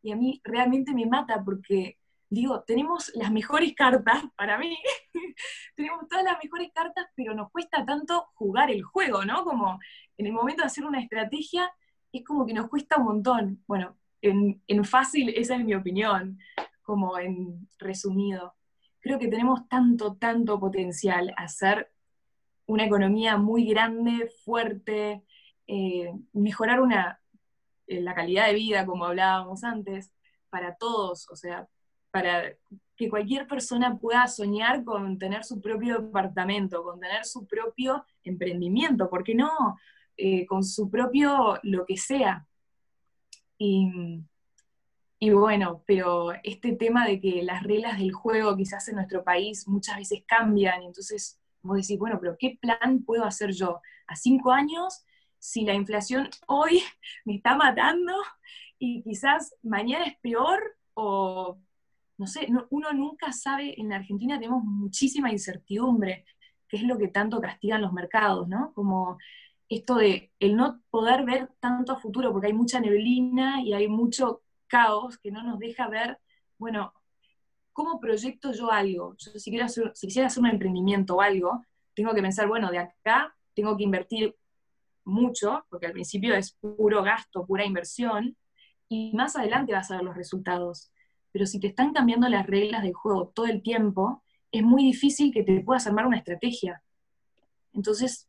Y 0.01 0.11
a 0.11 0.15
mí 0.15 0.41
realmente 0.43 0.93
me 0.93 1.05
mata 1.05 1.43
porque, 1.43 1.97
digo, 2.29 2.63
tenemos 2.63 3.11
las 3.15 3.31
mejores 3.31 3.73
cartas, 3.73 4.23
para 4.37 4.57
mí, 4.57 4.77
tenemos 5.75 6.07
todas 6.07 6.23
las 6.23 6.37
mejores 6.43 6.69
cartas, 6.73 7.07
pero 7.15 7.33
nos 7.33 7.51
cuesta 7.51 7.85
tanto 7.85 8.27
jugar 8.33 8.71
el 8.71 8.83
juego, 8.83 9.25
¿no? 9.25 9.43
Como 9.43 9.79
en 10.17 10.25
el 10.25 10.33
momento 10.33 10.63
de 10.63 10.67
hacer 10.67 10.85
una 10.85 11.01
estrategia, 11.01 11.71
es 12.11 12.23
como 12.23 12.45
que 12.45 12.53
nos 12.53 12.69
cuesta 12.69 12.97
un 12.97 13.05
montón. 13.05 13.63
Bueno, 13.67 13.97
en, 14.21 14.85
fácil, 14.85 15.29
esa 15.29 15.55
es 15.55 15.63
mi 15.63 15.75
opinión, 15.75 16.39
como 16.81 17.17
en 17.19 17.67
resumido. 17.77 18.55
Creo 18.99 19.19
que 19.19 19.27
tenemos 19.27 19.67
tanto, 19.69 20.15
tanto 20.15 20.59
potencial 20.59 21.33
a 21.37 21.43
hacer 21.43 21.91
una 22.65 22.85
economía 22.85 23.37
muy 23.37 23.65
grande, 23.65 24.29
fuerte, 24.43 25.23
eh, 25.67 26.11
mejorar 26.33 26.81
una, 26.81 27.19
eh, 27.89 28.01
la 28.01 28.15
calidad 28.15 28.47
de 28.47 28.53
vida, 28.53 28.85
como 28.85 29.05
hablábamos 29.05 29.63
antes, 29.63 30.11
para 30.49 30.75
todos, 30.75 31.27
o 31.29 31.35
sea, 31.35 31.67
para 32.11 32.55
que 32.95 33.09
cualquier 33.09 33.47
persona 33.47 33.97
pueda 33.99 34.27
soñar 34.27 34.83
con 34.83 35.19
tener 35.19 35.43
su 35.43 35.61
propio 35.61 35.99
departamento, 35.99 36.83
con 36.83 36.99
tener 36.99 37.25
su 37.25 37.45
propio 37.45 38.03
emprendimiento, 38.23 39.09
¿por 39.09 39.23
qué 39.23 39.35
no? 39.35 39.51
eh, 40.21 40.45
con 40.45 40.65
su 40.65 40.89
propio 40.89 41.59
lo 41.63 41.85
que 41.85 41.95
sea. 41.95 42.45
Y, 43.57 44.21
y 45.17 45.29
bueno, 45.31 45.81
pero 45.87 46.33
este 46.43 46.73
tema 46.73 47.07
de 47.07 47.21
que 47.21 47.41
las 47.41 47.63
reglas 47.63 47.99
del 47.99 48.11
juego 48.11 48.57
quizás 48.57 48.89
en 48.89 48.95
nuestro 48.95 49.23
país 49.23 49.65
muchas 49.65 49.95
veces 49.95 50.23
cambian, 50.27 50.83
entonces 50.83 51.39
vos 51.61 51.77
decís, 51.77 51.97
bueno, 51.97 52.17
pero 52.19 52.35
¿qué 52.37 52.57
plan 52.61 53.01
puedo 53.05 53.23
hacer 53.23 53.51
yo? 53.53 53.81
A 54.07 54.15
cinco 54.17 54.51
años, 54.51 55.05
si 55.39 55.63
la 55.63 55.73
inflación 55.73 56.29
hoy 56.47 56.83
me 57.25 57.35
está 57.35 57.55
matando 57.55 58.13
y 58.77 59.01
quizás 59.01 59.55
mañana 59.63 60.05
es 60.05 60.17
peor, 60.19 60.77
o 60.93 61.57
no 62.17 62.27
sé, 62.27 62.47
uno 62.69 62.93
nunca 62.93 63.31
sabe, 63.31 63.79
en 63.79 63.89
la 63.89 63.97
Argentina 63.97 64.37
tenemos 64.37 64.63
muchísima 64.63 65.31
incertidumbre, 65.31 66.25
que 66.67 66.77
es 66.77 66.83
lo 66.83 66.97
que 66.97 67.07
tanto 67.07 67.41
castigan 67.41 67.81
los 67.81 67.93
mercados, 67.93 68.47
¿no? 68.47 68.73
Como 68.73 69.17
esto 69.69 69.95
de 69.95 70.31
el 70.39 70.55
no 70.55 70.81
poder 70.89 71.23
ver 71.25 71.49
tanto 71.59 71.93
a 71.93 71.99
futuro, 71.99 72.31
porque 72.31 72.47
hay 72.47 72.53
mucha 72.53 72.79
neblina 72.79 73.61
y 73.61 73.73
hay 73.73 73.87
mucho 73.87 74.41
caos 74.67 75.17
que 75.17 75.31
no 75.31 75.43
nos 75.43 75.59
deja 75.59 75.87
ver, 75.87 76.19
bueno, 76.57 76.93
¿cómo 77.73 77.99
proyecto 77.99 78.51
yo 78.51 78.71
algo? 78.71 79.15
Yo 79.17 79.31
si, 79.31 79.49
quiero 79.49 79.65
hacer, 79.65 79.91
si 79.95 80.07
quisiera 80.07 80.27
hacer 80.27 80.41
un 80.41 80.49
emprendimiento 80.49 81.15
o 81.15 81.21
algo, 81.21 81.65
tengo 81.93 82.13
que 82.13 82.21
pensar, 82.21 82.47
bueno, 82.47 82.71
de 82.71 82.79
acá 82.79 83.35
tengo 83.53 83.75
que 83.77 83.83
invertir 83.83 84.35
mucho, 85.05 85.65
porque 85.69 85.87
al 85.87 85.93
principio 85.93 86.35
es 86.35 86.57
puro 86.59 87.03
gasto, 87.03 87.45
pura 87.45 87.65
inversión, 87.65 88.37
y 88.87 89.11
más 89.13 89.35
adelante 89.35 89.73
vas 89.73 89.91
a 89.91 89.97
ver 89.97 90.05
los 90.05 90.15
resultados. 90.15 90.91
Pero 91.31 91.45
si 91.45 91.59
te 91.59 91.67
están 91.67 91.93
cambiando 91.93 92.27
las 92.27 92.47
reglas 92.47 92.83
del 92.83 92.93
juego 92.93 93.31
todo 93.35 93.45
el 93.45 93.61
tiempo, 93.61 94.23
es 94.51 94.63
muy 94.63 94.83
difícil 94.83 95.31
que 95.31 95.43
te 95.43 95.61
puedas 95.61 95.85
armar 95.87 96.07
una 96.07 96.17
estrategia. 96.17 96.81
Entonces, 97.73 98.27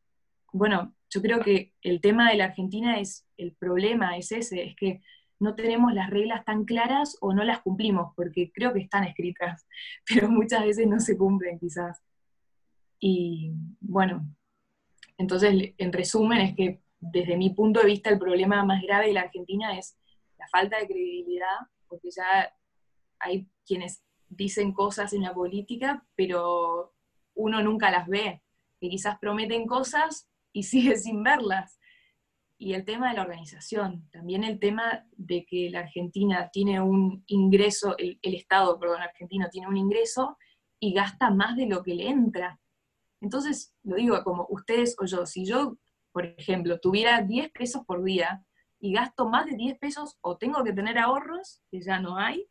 bueno, 0.52 0.94
yo 1.08 1.22
creo 1.22 1.40
que 1.40 1.72
el 1.82 2.00
tema 2.00 2.30
de 2.30 2.36
la 2.36 2.46
Argentina 2.46 3.00
es, 3.00 3.26
el 3.36 3.54
problema 3.54 4.16
es 4.16 4.32
ese, 4.32 4.64
es 4.64 4.76
que 4.76 5.00
no 5.38 5.54
tenemos 5.54 5.94
las 5.94 6.10
reglas 6.10 6.44
tan 6.44 6.64
claras 6.64 7.16
o 7.20 7.32
no 7.32 7.42
las 7.44 7.62
cumplimos, 7.62 8.12
porque 8.14 8.52
creo 8.52 8.72
que 8.72 8.80
están 8.80 9.04
escritas, 9.04 9.66
pero 10.06 10.28
muchas 10.28 10.64
veces 10.64 10.86
no 10.86 11.00
se 11.00 11.16
cumplen 11.16 11.58
quizás. 11.58 12.00
Y 13.00 13.52
bueno, 13.80 14.26
entonces 15.20 15.74
en 15.76 15.92
resumen 15.92 16.40
es 16.40 16.56
que 16.56 16.80
desde 16.98 17.36
mi 17.36 17.50
punto 17.50 17.80
de 17.80 17.86
vista 17.86 18.10
el 18.10 18.18
problema 18.18 18.64
más 18.64 18.82
grave 18.82 19.08
de 19.08 19.12
la 19.14 19.22
Argentina 19.22 19.78
es 19.78 19.96
la 20.38 20.48
falta 20.48 20.78
de 20.78 20.86
credibilidad, 20.86 21.56
porque 21.88 22.08
ya 22.10 22.52
hay 23.18 23.48
quienes 23.66 24.02
dicen 24.28 24.72
cosas 24.72 25.12
en 25.12 25.22
la 25.22 25.34
política, 25.34 26.06
pero 26.14 26.94
uno 27.34 27.62
nunca 27.62 27.90
las 27.90 28.06
ve, 28.08 28.42
que 28.80 28.88
quizás 28.88 29.18
prometen 29.18 29.66
cosas 29.66 30.28
y 30.52 30.62
sigue 30.64 30.96
sin 30.96 31.22
verlas 31.22 31.80
y 32.60 32.74
el 32.74 32.84
tema 32.84 33.08
de 33.08 33.16
la 33.16 33.22
organización, 33.22 34.06
también 34.12 34.44
el 34.44 34.60
tema 34.60 35.06
de 35.16 35.46
que 35.46 35.70
la 35.70 35.80
Argentina 35.80 36.50
tiene 36.52 36.78
un 36.78 37.24
ingreso, 37.26 37.96
el, 37.96 38.18
Estado, 38.22 38.78
perdón, 38.78 39.00
argentino 39.00 39.48
tiene 39.48 39.66
un 39.66 39.78
ingreso 39.78 40.36
y 40.78 40.92
gasta 40.92 41.30
más 41.30 41.56
de 41.56 41.64
lo 41.64 41.82
que 41.82 41.94
le 41.94 42.08
entra. 42.08 42.59
Entonces, 43.20 43.74
lo 43.82 43.96
digo 43.96 44.22
como 44.24 44.46
ustedes 44.50 44.96
o 44.98 45.04
yo, 45.04 45.26
si 45.26 45.44
yo, 45.44 45.76
por 46.12 46.26
ejemplo, 46.26 46.80
tuviera 46.80 47.22
10 47.22 47.50
pesos 47.52 47.84
por 47.84 48.02
día 48.02 48.44
y 48.80 48.92
gasto 48.92 49.28
más 49.28 49.46
de 49.46 49.56
10 49.56 49.78
pesos, 49.78 50.16
o 50.22 50.38
tengo 50.38 50.64
que 50.64 50.72
tener 50.72 50.98
ahorros, 50.98 51.62
que 51.70 51.82
ya 51.82 52.00
no 52.00 52.16
hay, 52.16 52.48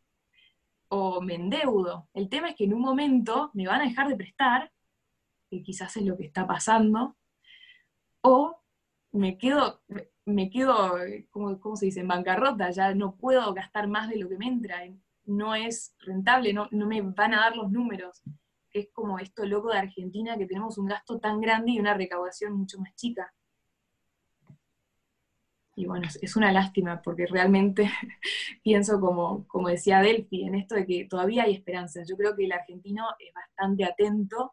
o 0.88 1.20
me 1.20 1.34
endeudo. 1.34 2.08
El 2.14 2.28
tema 2.28 2.50
es 2.50 2.56
que 2.56 2.64
en 2.64 2.74
un 2.74 2.80
momento 2.80 3.50
me 3.52 3.66
van 3.66 3.80
a 3.80 3.84
dejar 3.84 4.08
de 4.08 4.16
prestar, 4.16 4.72
que 5.50 5.62
quizás 5.62 5.96
es 5.96 6.04
lo 6.04 6.16
que 6.16 6.26
está 6.26 6.46
pasando, 6.46 7.16
o 8.20 8.60
me 9.12 9.36
quedo, 9.38 9.82
me 10.24 10.50
quedo, 10.50 10.94
¿cómo, 11.30 11.76
se 11.76 11.86
dice?, 11.86 12.00
en 12.00 12.08
bancarrota, 12.08 12.70
ya 12.70 12.94
no 12.94 13.16
puedo 13.16 13.52
gastar 13.52 13.88
más 13.88 14.08
de 14.08 14.18
lo 14.18 14.28
que 14.28 14.38
me 14.38 14.46
entra, 14.46 14.82
no 15.24 15.54
es 15.56 15.94
rentable, 15.98 16.52
no, 16.52 16.68
no 16.70 16.86
me 16.86 17.00
van 17.02 17.34
a 17.34 17.40
dar 17.40 17.56
los 17.56 17.70
números. 17.70 18.22
Es 18.72 18.88
como 18.92 19.18
esto 19.18 19.44
loco 19.44 19.70
de 19.70 19.78
Argentina, 19.78 20.36
que 20.38 20.46
tenemos 20.46 20.78
un 20.78 20.86
gasto 20.86 21.18
tan 21.18 21.40
grande 21.40 21.72
y 21.72 21.80
una 21.80 21.94
recaudación 21.94 22.52
mucho 22.54 22.78
más 22.78 22.94
chica. 22.94 23.32
Y 25.76 25.86
bueno, 25.86 26.08
es 26.20 26.36
una 26.36 26.52
lástima, 26.52 27.00
porque 27.02 27.26
realmente 27.26 27.90
pienso, 28.62 29.00
como, 29.00 29.46
como 29.48 29.68
decía 29.68 30.00
Delphi, 30.02 30.44
en 30.44 30.54
esto 30.54 30.74
de 30.74 30.86
que 30.86 31.06
todavía 31.08 31.44
hay 31.44 31.54
esperanza. 31.54 32.02
Yo 32.08 32.16
creo 32.16 32.36
que 32.36 32.44
el 32.44 32.52
argentino 32.52 33.06
es 33.18 33.32
bastante 33.32 33.84
atento 33.84 34.52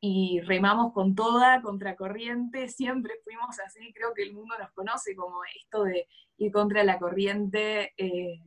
y 0.00 0.40
remamos 0.40 0.92
con 0.92 1.14
toda, 1.14 1.62
contracorriente, 1.62 2.68
siempre 2.68 3.14
fuimos 3.24 3.58
así, 3.60 3.92
creo 3.94 4.12
que 4.14 4.22
el 4.22 4.34
mundo 4.34 4.54
nos 4.58 4.70
conoce 4.72 5.16
como 5.16 5.40
esto 5.58 5.84
de 5.84 6.06
ir 6.38 6.52
contra 6.52 6.84
la 6.84 6.98
corriente 6.98 7.92
eh, 7.96 8.40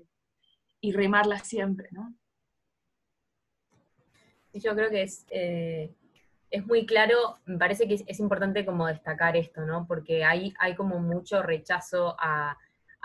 y 0.80 0.92
remarla 0.92 1.40
siempre, 1.40 1.90
¿no? 1.92 2.14
Yo 4.54 4.76
creo 4.76 4.90
que 4.90 5.04
es, 5.04 5.26
eh, 5.30 5.94
es 6.50 6.66
muy 6.66 6.86
claro, 6.86 7.38
me 7.46 7.58
parece 7.58 7.88
que 7.88 8.04
es, 8.06 8.20
importante 8.20 8.66
como 8.66 8.88
destacar 8.88 9.38
esto, 9.38 9.62
¿no? 9.62 9.86
Porque 9.88 10.24
hay, 10.24 10.54
hay 10.60 10.76
como 10.76 11.00
mucho 11.00 11.42
rechazo 11.44 12.16
a, 12.20 12.58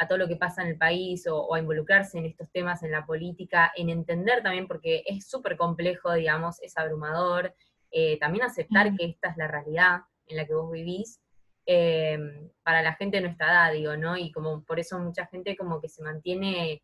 todo 0.09 0.18
lo 0.18 0.28
que 0.28 0.37
pasa 0.37 0.62
en 0.62 0.68
el 0.68 0.76
país 0.76 1.26
o, 1.26 1.40
o, 1.40 1.54
a 1.54 1.61
involucrarse 1.61 2.18
en 2.18 2.26
estos 2.26 2.50
temas 2.50 2.83
en 2.83 2.90
la 2.90 3.07
política, 3.07 3.72
en 3.76 3.90
entender 3.90 4.42
también, 4.42 4.66
porque 4.66 5.04
es 5.07 5.28
súper 5.28 5.57
complejo, 5.57 6.12
digamos, 6.12 6.61
es 6.62 6.76
abrumador, 6.76 7.54
eh, 7.96 8.18
también 8.18 8.44
aceptar 8.44 8.92
que 8.96 9.04
esta 9.04 9.28
es 9.28 9.37
la 9.37 9.46
realidad 9.46 10.00
en 10.26 10.37
la 10.37 10.46
que 10.46 10.54
vos 10.54 10.70
vivís, 10.72 11.20
eh, 11.64 12.18
para 12.64 12.83
la 12.83 12.94
gente 12.94 13.18
de 13.18 13.22
nuestra 13.22 13.46
edad, 13.46 13.72
digo, 13.72 13.96
¿no? 13.96 14.16
Y 14.16 14.33
como 14.33 14.64
por 14.64 14.80
eso 14.80 14.98
mucha 14.98 15.26
gente 15.26 15.57
como 15.57 15.80
que 15.80 15.88
se 15.88 16.02
mantiene 16.02 16.83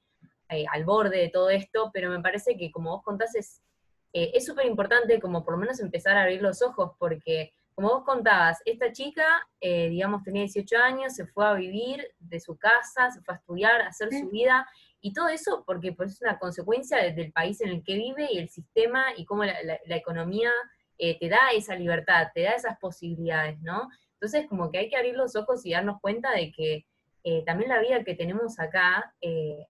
eh, 0.48 0.64
al 0.70 0.84
borde 0.84 1.18
de 1.18 1.28
todo 1.28 1.50
esto, 1.50 1.90
pero 1.92 2.10
me 2.10 2.20
parece 2.20 2.56
que 2.56 2.70
como 2.70 2.90
vos 2.90 3.02
contás 3.02 3.34
es 3.34 3.60
súper 4.40 4.66
importante 4.66 5.20
como 5.20 5.44
por 5.44 5.54
lo 5.54 5.60
menos 5.60 5.80
empezar 5.80 6.16
a 6.16 6.22
abrir 6.22 6.42
los 6.42 6.62
ojos, 6.62 6.92
porque 6.98 7.52
como 7.74 7.88
vos 7.88 8.04
contabas, 8.04 8.58
esta 8.64 8.92
chica, 8.92 9.46
digamos, 9.60 10.22
tenía 10.22 10.42
18 10.42 10.76
años, 10.76 11.14
se 11.14 11.26
fue 11.26 11.46
a 11.46 11.54
vivir 11.54 12.06
de 12.18 12.40
su 12.40 12.58
casa, 12.58 13.10
se 13.10 13.22
fue 13.22 13.34
a 13.34 13.38
estudiar, 13.38 13.80
a 13.80 13.88
hacer 13.88 14.10
su 14.12 14.28
vida, 14.28 14.66
y 15.00 15.14
todo 15.14 15.28
eso 15.28 15.64
porque 15.66 15.92
pues, 15.92 16.12
es 16.12 16.20
una 16.20 16.38
consecuencia 16.38 16.98
del 17.12 17.32
país 17.32 17.60
en 17.60 17.70
el 17.70 17.82
que 17.82 17.94
vive 17.94 18.28
y 18.30 18.38
el 18.38 18.50
sistema 18.50 19.06
y 19.16 19.24
cómo 19.24 19.44
la 19.44 19.96
economía 19.96 20.50
eh, 21.02 21.18
te 21.18 21.30
da 21.30 21.50
esa 21.54 21.74
libertad, 21.76 22.28
te 22.34 22.42
da 22.42 22.50
esas 22.50 22.78
posibilidades, 22.78 23.58
¿no? 23.62 23.88
Entonces, 24.12 24.46
como 24.46 24.70
que 24.70 24.76
hay 24.76 24.90
que 24.90 24.96
abrir 24.98 25.14
los 25.16 25.34
ojos 25.34 25.64
y 25.64 25.72
darnos 25.72 25.98
cuenta 26.02 26.30
de 26.32 26.52
que 26.52 26.84
eh, 27.24 27.42
también 27.46 27.70
la 27.70 27.80
vida 27.80 28.04
que 28.04 28.14
tenemos 28.14 28.60
acá, 28.60 29.14
eh, 29.22 29.66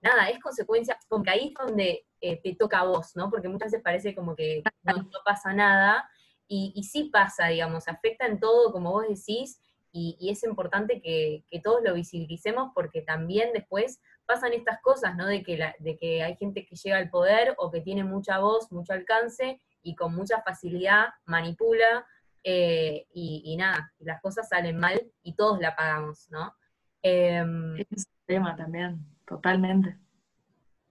nada, 0.00 0.28
es 0.28 0.40
consecuencia, 0.40 0.98
porque 1.08 1.30
ahí 1.30 1.48
es 1.48 1.54
donde 1.54 2.06
te 2.20 2.56
toca 2.58 2.80
a 2.80 2.84
vos, 2.84 3.16
¿no? 3.16 3.30
Porque 3.30 3.48
muchas 3.48 3.70
veces 3.70 3.82
parece 3.82 4.14
como 4.14 4.34
que 4.36 4.62
no, 4.82 5.08
pasa 5.24 5.52
nada, 5.52 6.08
y, 6.46 6.82
sí 6.82 7.04
pasa, 7.12 7.46
digamos, 7.46 7.86
afecta 7.86 8.26
en 8.26 8.40
todo, 8.40 8.72
como 8.72 8.90
vos 8.90 9.06
decís, 9.08 9.60
y, 9.92 10.16
es 10.30 10.42
importante 10.42 11.00
que, 11.00 11.44
todos 11.62 11.82
lo 11.82 11.94
visibilicemos 11.94 12.72
porque 12.74 13.02
también 13.02 13.50
después 13.52 14.00
pasan 14.26 14.52
estas 14.52 14.80
cosas, 14.80 15.16
¿no? 15.16 15.26
De 15.26 15.42
que, 15.42 15.74
de 15.78 15.96
que 15.96 16.22
hay 16.22 16.36
gente 16.36 16.66
que 16.66 16.76
llega 16.76 16.98
al 16.98 17.10
poder 17.10 17.54
o 17.58 17.70
que 17.70 17.80
tiene 17.80 18.04
mucha 18.04 18.38
voz, 18.40 18.70
mucho 18.72 18.92
alcance, 18.92 19.60
y 19.82 19.94
con 19.94 20.14
mucha 20.14 20.42
facilidad 20.42 21.08
manipula 21.24 22.06
eh, 22.42 23.06
y, 23.12 23.56
nada, 23.56 23.92
las 23.98 24.20
cosas 24.20 24.48
salen 24.48 24.78
mal 24.78 25.00
y 25.22 25.34
todos 25.34 25.60
la 25.60 25.76
pagamos, 25.76 26.30
¿no? 26.30 26.54
Em, 27.02 27.76
es 27.78 28.06
un 28.06 28.26
tema 28.26 28.56
también, 28.56 29.04
totalmente. 29.30 29.96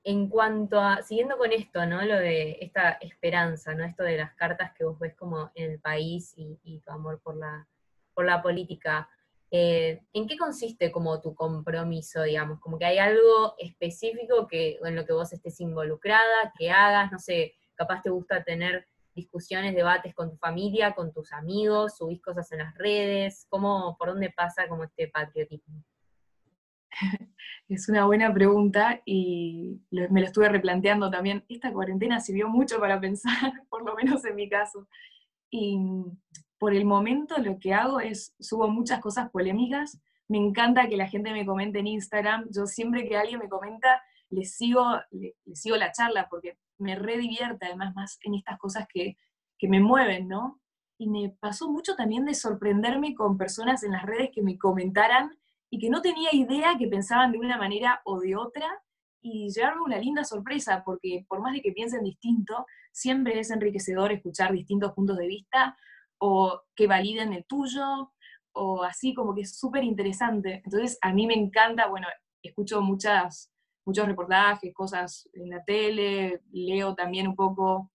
En 0.06 0.30
cuanto 0.30 0.80
a, 0.80 1.02
siguiendo 1.02 1.38
con 1.38 1.52
esto, 1.52 1.86
¿no? 1.86 2.02
Lo 2.04 2.15
de 2.15 2.58
esta 2.62 2.91
esperanza, 3.02 3.75
¿no? 3.75 3.84
Esto 3.84 4.04
de 4.04 4.17
las 4.17 4.34
cartas 4.36 4.71
que 4.73 4.86
vos 4.86 4.97
ves 4.97 5.13
como 5.15 5.52
en 5.56 5.71
el 5.71 5.80
país 5.80 6.34
y, 6.38 6.80
tu 6.80 6.91
amor 6.91 7.19
por 7.21 7.36
la, 7.36 7.67
por 8.13 8.25
la 8.25 8.41
política. 8.41 9.10
Eh, 9.52 10.02
¿En 10.13 10.25
qué 10.25 10.38
consiste 10.38 10.89
como 10.89 11.19
tu 11.19 11.36
compromiso, 11.36 12.23
digamos? 12.23 12.62
Como 12.62 12.80
que 12.80 12.86
hay 12.86 12.97
algo 12.97 13.56
específico 13.58 14.47
que, 14.47 14.80
en 14.82 14.95
lo 14.95 15.06
que 15.06 15.13
vos 15.13 15.34
estés 15.34 15.60
involucrada, 15.60 16.54
que 16.58 16.71
hagas, 16.71 17.12
no 17.12 17.19
sé, 17.19 17.56
capaz 17.75 18.02
te 18.02 18.10
gusta 18.10 18.41
tener 18.43 18.88
discusiones, 19.13 19.75
debates 19.75 20.15
con 20.15 20.32
tu 20.32 20.38
familia, 20.38 20.95
con 20.95 21.12
tus 21.12 21.34
amigos, 21.34 21.97
subís 21.97 22.21
cosas 22.21 22.49
en 22.54 22.60
las 22.60 22.73
redes, 22.75 23.45
¿cómo, 23.49 23.97
por 23.97 24.10
dónde 24.10 24.30
pasa 24.30 24.69
como 24.69 24.86
este 24.86 25.10
patriotismo? 25.10 25.84
Es 27.69 27.88
una 27.88 28.06
buena 28.06 28.34
pregunta 28.34 28.99
y 29.06 29.80
me 29.91 30.21
lo 30.21 30.25
estuve 30.25 30.49
replanteando 30.49 31.12
también. 31.12 31.45
Esta 31.49 31.71
cuarentena 31.71 32.19
sirvió 32.19 32.49
mucho 32.49 32.80
para 32.80 32.99
pensar, 32.99 33.32
por 33.69 33.86
lo 33.86 33.93
menos 33.93 34.25
en 34.25 34.36
mi 34.36 34.49
caso. 34.49 34.88
Y 35.52 35.78
por 36.58 36.73
el 36.73 36.86
momento 36.86 37.38
lo 37.38 37.60
que 37.60 37.75
hago 37.75 37.99
es 37.99 38.34
subo 38.39 38.67
muchas 38.69 38.99
cosas 38.99 39.30
polémicas. 39.30 40.02
Me 40.28 40.39
encanta 40.39 40.89
que 40.89 40.97
la 40.97 41.08
gente 41.08 41.32
me 41.32 41.45
comente 41.45 41.78
en 41.78 41.86
Instagram. 41.86 42.47
Yo 42.49 42.65
siempre 42.65 43.08
que 43.08 43.17
alguien 43.17 43.38
me 43.38 43.49
comenta, 43.49 44.02
les 44.32 44.56
sigo, 44.56 44.84
les 45.12 45.36
sigo 45.54 45.75
la 45.75 45.91
charla 45.91 46.28
porque 46.28 46.58
me 46.80 46.95
redivierte 46.95 47.67
además 47.67 47.93
más 47.93 48.19
en 48.23 48.34
estas 48.34 48.58
cosas 48.58 48.88
que, 48.91 49.15
me 49.62 49.80
mueven, 49.80 50.28
¿no? 50.28 50.60
y 50.97 51.08
me 51.08 51.36
pasó 51.39 51.69
mucho 51.69 51.95
también 51.95 52.25
de 52.25 52.34
sorprenderme 52.34 53.13
con 53.13 53.38
personas 53.38 53.84
en 53.84 53.91
las 53.91 54.04
redes 54.04 54.32
que 54.34 54.41
me 54.41 54.58
comentaran 54.58 55.38
y 55.69 55.79
que 55.79 55.89
no 55.89 56.01
tenía 56.01 56.29
idea 56.34 56.77
que 56.77 56.88
pensaban 56.88 57.32
de 57.32 57.39
una 57.39 57.58
manera 57.58 58.01
o 58.05 58.19
de 58.19 58.36
otra, 58.36 58.67
y 59.21 59.49
llevarme 59.49 59.82
una 59.82 59.97
linda 59.97 60.23
sorpresa, 60.23 60.82
porque 60.86 61.25
por 61.27 61.41
más 61.41 61.53
de 61.53 61.62
que 61.62 61.71
piensen 61.71 62.03
distinto, 62.03 62.65
siempre 62.91 63.39
es 63.39 63.51
enriquecedor 63.51 64.12
escuchar 64.12 64.51
distintos 64.53 64.93
puntos 64.93 65.17
de 65.17 65.27
vista 65.27 65.77
o 66.19 66.62
que 66.75 66.88
validen 66.88 67.34
el 67.34 67.45
tuyo, 67.45 68.13
o 68.53 68.84
así 68.84 69.13
como 69.13 69.36
que 69.36 69.41
es 69.41 69.58
súper 69.58 69.84
interesante. 69.84 70.62
Entonces 70.65 70.97
a 71.01 71.13
mí 71.13 71.27
me 71.27 71.36
encanta, 71.36 71.88
bueno, 71.88 72.08
escucho 72.41 72.82
muchas, 72.82 73.51
muchos 73.86 74.08
reportajes, 74.08 74.73
cosas 74.73 75.29
en 75.34 75.49
la 75.49 75.63
tele, 75.63 76.41
leo 76.51 76.95
también 76.95 77.27
un 77.27 77.36
poco, 77.36 77.91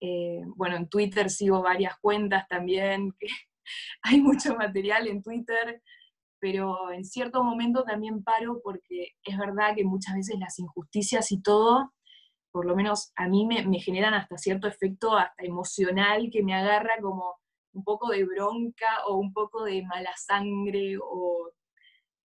eh, 0.00 0.42
bueno, 0.56 0.76
en 0.76 0.88
Twitter 0.88 1.30
sigo 1.30 1.62
varias 1.62 1.98
cuentas 2.00 2.46
también, 2.48 3.12
que 3.18 3.28
hay 4.02 4.20
mucho 4.20 4.54
material 4.56 5.08
en 5.08 5.22
Twitter, 5.22 5.82
pero 6.44 6.92
en 6.92 7.06
cierto 7.06 7.42
momento 7.42 7.84
también 7.84 8.22
paro 8.22 8.60
porque 8.62 9.12
es 9.24 9.38
verdad 9.38 9.74
que 9.74 9.82
muchas 9.82 10.14
veces 10.14 10.38
las 10.38 10.58
injusticias 10.58 11.32
y 11.32 11.40
todo, 11.40 11.94
por 12.52 12.66
lo 12.66 12.76
menos 12.76 13.12
a 13.16 13.28
mí 13.28 13.46
me, 13.46 13.64
generan 13.80 14.12
hasta 14.12 14.36
cierto 14.36 14.68
efecto 14.68 15.16
hasta 15.16 15.42
emocional 15.42 16.28
que 16.30 16.42
me 16.42 16.52
agarra 16.52 17.00
como 17.00 17.36
un 17.72 17.82
poco 17.82 18.10
de 18.10 18.26
bronca 18.26 19.06
o 19.06 19.16
un 19.16 19.32
poco 19.32 19.64
de 19.64 19.84
mala 19.84 20.10
sangre 20.18 20.98
o 21.02 21.50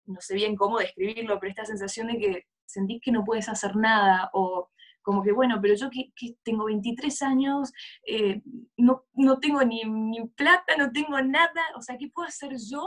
no 0.08 0.20
sé 0.20 0.36
bien 0.36 0.58
cómo 0.58 0.80
describirlo, 0.80 1.40
pero 1.40 1.52
esta 1.52 1.64
sensación 1.64 2.08
de 2.08 2.18
que 2.18 2.44
sentís 2.66 3.00
que 3.02 3.14
no 3.14 3.24
puedes 3.24 3.48
hacer 3.48 3.78
nada 3.78 4.30
o 4.34 4.70
como 5.02 5.24
que, 5.24 5.32
bueno, 5.32 5.60
pero 5.62 5.76
yo 5.76 5.90
que, 5.90 6.12
tengo 6.44 6.66
23 6.66 7.22
años, 7.22 7.72
eh, 8.06 8.42
no, 8.76 9.06
no, 9.14 9.40
tengo 9.40 9.64
ni, 9.64 9.82
ni, 9.86 10.28
plata, 10.28 10.76
no 10.78 10.92
tengo 10.92 11.22
nada, 11.22 11.62
o 11.78 11.82
sea, 11.82 11.98
¿qué 11.98 12.10
puedo 12.10 12.28
hacer 12.28 12.58
yo 12.70 12.86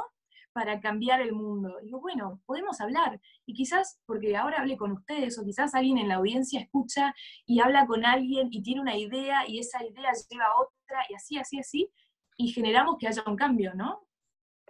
para 0.52 0.80
cambiar 0.80 1.20
el 1.20 1.32
mundo. 1.32 1.78
digo, 1.82 2.00
bueno, 2.00 2.40
podemos 2.46 2.80
hablar. 2.80 3.20
Y 3.46 3.54
quizás, 3.54 4.00
porque 4.06 4.36
ahora 4.36 4.60
hablé 4.60 4.76
con 4.76 4.92
ustedes, 4.92 5.38
o 5.38 5.44
quizás 5.44 5.74
alguien 5.74 5.98
en 5.98 6.08
la 6.08 6.16
audiencia 6.16 6.60
escucha 6.60 7.14
y 7.46 7.60
habla 7.60 7.86
con 7.86 8.04
alguien 8.04 8.48
y 8.50 8.62
tiene 8.62 8.80
una 8.80 8.96
idea 8.96 9.48
y 9.48 9.58
esa 9.58 9.82
idea 9.84 10.12
lleva 10.30 10.44
a 10.44 10.60
otra 10.60 11.04
y 11.08 11.14
así, 11.14 11.38
así, 11.38 11.58
así, 11.58 11.90
y 12.36 12.48
generamos 12.48 12.96
que 12.98 13.08
haya 13.08 13.22
un 13.26 13.36
cambio, 13.36 13.74
¿no? 13.74 14.06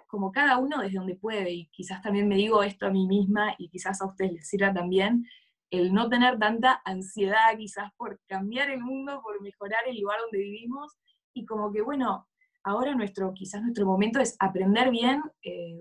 Como 0.07 0.31
cada 0.31 0.59
uno 0.59 0.79
desde 0.81 0.99
donde 0.99 1.16
puede. 1.16 1.51
Y 1.53 1.66
quizás 1.68 2.03
también 2.03 2.29
me 2.29 2.37
digo 2.37 2.62
esto 2.62 2.87
a 2.87 2.90
mí 2.90 3.07
misma 3.07 3.55
y 3.59 3.68
quizás 3.68 4.01
a 4.03 4.07
ustedes 4.07 4.33
les 4.33 4.49
sirva 4.49 4.73
también 4.73 5.25
el 5.73 5.95
no 5.95 6.11
tener 6.11 6.38
tanta 6.38 6.83
ansiedad 6.85 7.57
quizás 7.57 7.90
por 7.97 8.21
cambiar 8.27 8.71
el 8.71 8.81
mundo, 8.81 9.23
por 9.23 9.40
mejorar 9.40 9.81
el 9.87 9.99
lugar 9.99 10.21
donde 10.21 10.38
vivimos 10.38 10.99
y 11.33 11.47
como 11.47 11.73
que, 11.73 11.81
bueno, 11.81 12.29
ahora 12.64 12.94
nuestro, 12.94 13.33
quizás 13.35 13.62
nuestro 13.62 13.87
momento 13.87 14.20
es 14.20 14.37
aprender 14.38 14.90
bien, 14.90 15.22
eh, 15.42 15.81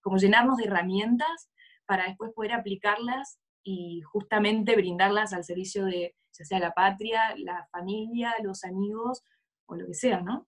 como 0.00 0.16
llenarnos 0.16 0.56
de 0.56 0.64
herramientas 0.64 1.50
para 1.86 2.04
después 2.06 2.32
poder 2.32 2.52
aplicarlas 2.52 3.38
y 3.62 4.02
justamente 4.02 4.76
brindarlas 4.76 5.32
al 5.32 5.44
servicio 5.44 5.84
de, 5.84 6.14
ya 6.32 6.44
sea 6.44 6.58
la 6.58 6.72
patria, 6.72 7.34
la 7.36 7.66
familia, 7.70 8.34
los 8.42 8.64
amigos 8.64 9.22
o 9.66 9.76
lo 9.76 9.86
que 9.86 9.94
sea, 9.94 10.20
¿no? 10.20 10.46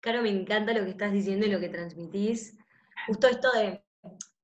Claro, 0.00 0.22
me 0.22 0.30
encanta 0.30 0.72
lo 0.72 0.84
que 0.84 0.90
estás 0.90 1.12
diciendo 1.12 1.46
y 1.46 1.50
lo 1.50 1.60
que 1.60 1.68
transmitís. 1.68 2.58
Justo 3.06 3.28
esto 3.28 3.52
de 3.52 3.84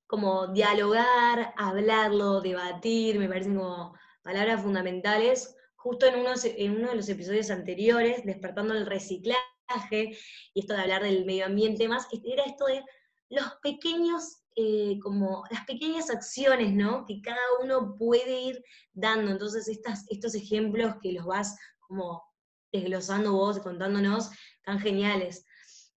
como 0.06 0.46
dialogar, 0.48 1.52
hablarlo, 1.56 2.40
debatir, 2.40 3.18
me 3.18 3.28
parecen 3.28 3.56
como 3.56 3.94
palabras 4.22 4.62
fundamentales 4.62 5.54
justo 5.88 6.04
en, 6.04 6.16
en 6.16 6.76
uno 6.76 6.90
de 6.90 6.96
los 6.96 7.08
episodios 7.08 7.50
anteriores, 7.50 8.22
despertando 8.26 8.74
el 8.74 8.84
reciclaje, 8.84 10.18
y 10.52 10.60
esto 10.60 10.74
de 10.74 10.82
hablar 10.82 11.02
del 11.02 11.24
medio 11.24 11.46
ambiente 11.46 11.88
más, 11.88 12.06
era 12.24 12.44
esto 12.44 12.66
de 12.66 12.84
los 13.30 13.54
pequeños, 13.62 14.42
eh, 14.54 14.98
como 15.02 15.44
las 15.50 15.64
pequeñas 15.64 16.10
acciones, 16.10 16.74
¿no? 16.74 17.06
Que 17.06 17.22
cada 17.22 17.40
uno 17.62 17.96
puede 17.96 18.38
ir 18.38 18.62
dando. 18.92 19.30
Entonces, 19.30 19.66
estas, 19.66 20.04
estos 20.10 20.34
ejemplos 20.34 20.96
que 21.00 21.12
los 21.12 21.24
vas 21.24 21.56
como 21.80 22.22
desglosando 22.70 23.32
vos, 23.32 23.58
contándonos, 23.60 24.30
tan 24.64 24.78
geniales. 24.80 25.46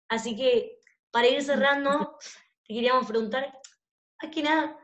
Así 0.08 0.38
que, 0.38 0.80
para 1.12 1.28
ir 1.28 1.44
cerrando, 1.44 2.18
te 2.66 2.76
queríamos 2.76 3.08
preguntar, 3.08 3.60
más 4.22 4.32
que 4.34 4.42
nada, 4.42 4.80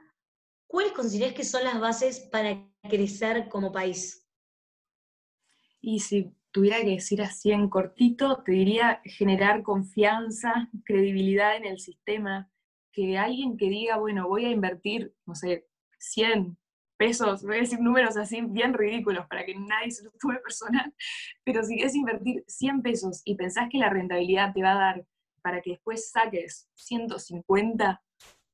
¿cuáles 0.67 0.91
considerás 0.91 1.33
que 1.33 1.45
son 1.45 1.63
las 1.63 1.79
bases 1.79 2.19
para 2.29 2.69
crecer 2.89 3.47
como 3.47 3.71
país? 3.71 4.26
Y 5.81 5.99
si 5.99 6.31
tuviera 6.51 6.81
que 6.81 6.91
decir 6.91 7.21
así 7.21 7.51
en 7.51 7.69
cortito, 7.69 8.43
te 8.43 8.53
diría 8.53 9.01
generar 9.03 9.63
confianza, 9.63 10.69
credibilidad 10.85 11.55
en 11.55 11.65
el 11.65 11.79
sistema, 11.79 12.49
que 12.91 13.17
alguien 13.17 13.57
que 13.57 13.69
diga, 13.69 13.97
bueno, 13.97 14.27
voy 14.27 14.45
a 14.45 14.49
invertir, 14.49 15.13
no 15.25 15.35
sé, 15.35 15.67
100 15.99 16.57
pesos, 16.97 17.43
voy 17.43 17.57
a 17.57 17.59
decir 17.59 17.79
números 17.79 18.17
así 18.17 18.41
bien 18.41 18.73
ridículos 18.73 19.27
para 19.27 19.45
que 19.45 19.53
nadie 19.53 19.91
se 19.91 20.03
lo 20.03 20.11
tome 20.19 20.39
personal, 20.39 20.93
pero 21.43 21.63
si 21.63 21.75
quieres 21.75 21.95
invertir 21.95 22.43
100 22.47 22.81
pesos 22.81 23.21
y 23.23 23.35
pensás 23.35 23.69
que 23.71 23.77
la 23.77 23.89
rentabilidad 23.89 24.53
te 24.53 24.63
va 24.63 24.71
a 24.71 24.79
dar 24.79 25.05
para 25.41 25.61
que 25.61 25.71
después 25.71 26.09
saques 26.09 26.67
150 26.75 28.01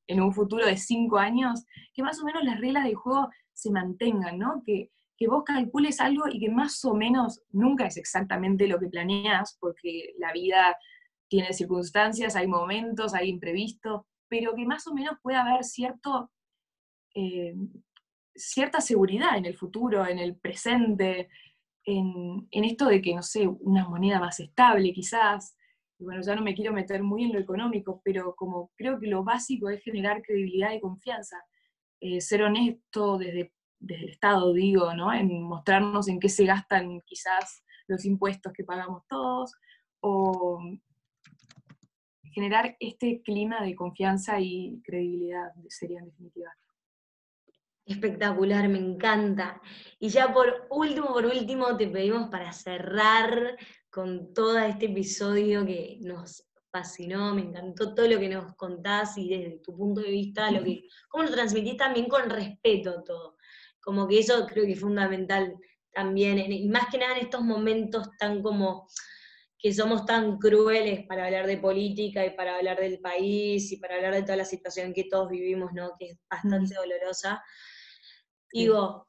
en 0.06 0.20
un 0.20 0.32
futuro 0.34 0.66
de 0.66 0.76
5 0.76 1.16
años, 1.18 1.64
que 1.94 2.02
más 2.02 2.20
o 2.20 2.24
menos 2.24 2.44
las 2.44 2.60
reglas 2.60 2.84
del 2.84 2.94
juego 2.94 3.30
se 3.52 3.70
mantengan, 3.70 4.38
¿no? 4.38 4.62
Que 4.64 4.90
que 5.16 5.28
vos 5.28 5.44
calcules 5.44 6.00
algo 6.00 6.24
y 6.28 6.40
que 6.40 6.50
más 6.50 6.84
o 6.84 6.94
menos 6.94 7.42
nunca 7.50 7.86
es 7.86 7.96
exactamente 7.96 8.66
lo 8.66 8.78
que 8.78 8.88
planeas, 8.88 9.56
porque 9.60 10.14
la 10.18 10.32
vida 10.32 10.76
tiene 11.28 11.52
circunstancias, 11.52 12.36
hay 12.36 12.46
momentos, 12.46 13.14
hay 13.14 13.28
imprevistos, 13.28 14.02
pero 14.28 14.54
que 14.54 14.66
más 14.66 14.86
o 14.86 14.94
menos 14.94 15.18
pueda 15.22 15.42
haber 15.42 15.64
cierto, 15.64 16.30
eh, 17.14 17.54
cierta 18.34 18.80
seguridad 18.80 19.36
en 19.36 19.44
el 19.44 19.56
futuro, 19.56 20.06
en 20.06 20.18
el 20.18 20.36
presente, 20.36 21.28
en, 21.84 22.48
en, 22.50 22.64
esto 22.64 22.86
de 22.86 23.00
que, 23.00 23.14
no 23.14 23.22
sé, 23.22 23.46
una 23.46 23.88
moneda 23.88 24.18
más 24.18 24.40
estable 24.40 24.92
quizás. 24.92 25.56
Bueno, 25.98 26.22
ya 26.22 26.34
no 26.34 26.42
me 26.42 26.54
quiero 26.54 26.72
meter 26.72 27.02
muy 27.02 27.24
en 27.24 27.32
lo 27.32 27.38
económico, 27.38 28.00
pero 28.04 28.34
como 28.34 28.72
creo 28.76 28.98
que 28.98 29.06
lo 29.06 29.22
básico 29.22 29.70
es 29.70 29.82
generar 29.82 30.22
credibilidad 30.22 30.72
y 30.72 30.80
confianza, 30.80 31.36
eh, 32.00 32.20
ser 32.20 32.42
honesto 32.42 33.18
desde 33.18 33.52
desde 33.84 34.04
el 34.04 34.10
Estado, 34.10 34.52
digo, 34.52 34.94
¿no? 34.94 35.12
En 35.12 35.42
mostrarnos 35.42 36.08
en 36.08 36.20
qué 36.20 36.28
se 36.28 36.44
gastan 36.44 37.00
quizás 37.02 37.64
los 37.86 38.04
impuestos 38.04 38.52
que 38.52 38.64
pagamos 38.64 39.02
todos, 39.08 39.52
o 40.00 40.60
generar 42.32 42.76
este 42.80 43.22
clima 43.22 43.62
de 43.62 43.74
confianza 43.74 44.40
y 44.40 44.80
credibilidad, 44.84 45.52
sería 45.68 46.00
en 46.00 46.06
definitiva. 46.06 46.52
Espectacular, 47.86 48.68
me 48.68 48.78
encanta. 48.78 49.60
Y 49.98 50.08
ya 50.08 50.32
por 50.32 50.66
último, 50.70 51.08
por 51.08 51.26
último, 51.26 51.76
te 51.76 51.86
pedimos 51.86 52.30
para 52.30 52.52
cerrar 52.52 53.56
con 53.90 54.32
todo 54.32 54.58
este 54.58 54.86
episodio 54.86 55.64
que 55.64 55.98
nos 56.00 56.44
fascinó, 56.74 57.32
me 57.34 57.42
encantó 57.42 57.94
todo 57.94 58.08
lo 58.08 58.18
que 58.18 58.28
nos 58.28 58.56
contás 58.56 59.16
y 59.16 59.28
desde 59.28 59.58
tu 59.58 59.76
punto 59.76 60.00
de 60.00 60.10
vista, 60.10 60.50
lo 60.50 60.64
que, 60.64 60.88
cómo 61.08 61.22
lo 61.22 61.30
transmitís 61.30 61.76
también 61.76 62.08
con 62.08 62.28
respeto 62.28 63.04
todo. 63.04 63.36
Como 63.84 64.08
que 64.08 64.20
eso 64.20 64.46
creo 64.46 64.64
que 64.64 64.72
es 64.72 64.80
fundamental 64.80 65.54
también, 65.92 66.38
y 66.50 66.68
más 66.68 66.88
que 66.90 66.98
nada 66.98 67.16
en 67.16 67.24
estos 67.24 67.42
momentos 67.42 68.08
tan 68.18 68.42
como 68.42 68.88
que 69.58 69.72
somos 69.72 70.04
tan 70.04 70.38
crueles 70.38 71.06
para 71.06 71.24
hablar 71.24 71.46
de 71.46 71.56
política 71.56 72.26
y 72.26 72.36
para 72.36 72.56
hablar 72.56 72.78
del 72.78 72.98
país 73.00 73.72
y 73.72 73.78
para 73.78 73.96
hablar 73.96 74.12
de 74.12 74.22
toda 74.22 74.36
la 74.36 74.44
situación 74.44 74.92
que 74.92 75.04
todos 75.04 75.30
vivimos, 75.30 75.72
¿no? 75.72 75.92
Que 75.98 76.10
es 76.10 76.18
bastante 76.28 76.74
dolorosa. 76.74 77.42
Digo, 78.52 79.08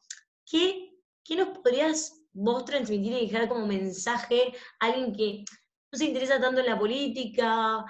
¿qué, 0.50 0.92
¿qué 1.26 1.36
nos 1.36 1.50
podrías 1.58 2.22
vos 2.32 2.64
transmitir 2.64 3.14
y 3.14 3.28
dejar 3.28 3.50
como 3.50 3.66
mensaje 3.68 4.54
a 4.80 4.86
alguien 4.86 5.14
que 5.14 5.44
no 5.92 5.98
se 5.98 6.06
interesa 6.06 6.40
tanto 6.40 6.62
en 6.62 6.68
la 6.68 6.80
política 6.80 7.84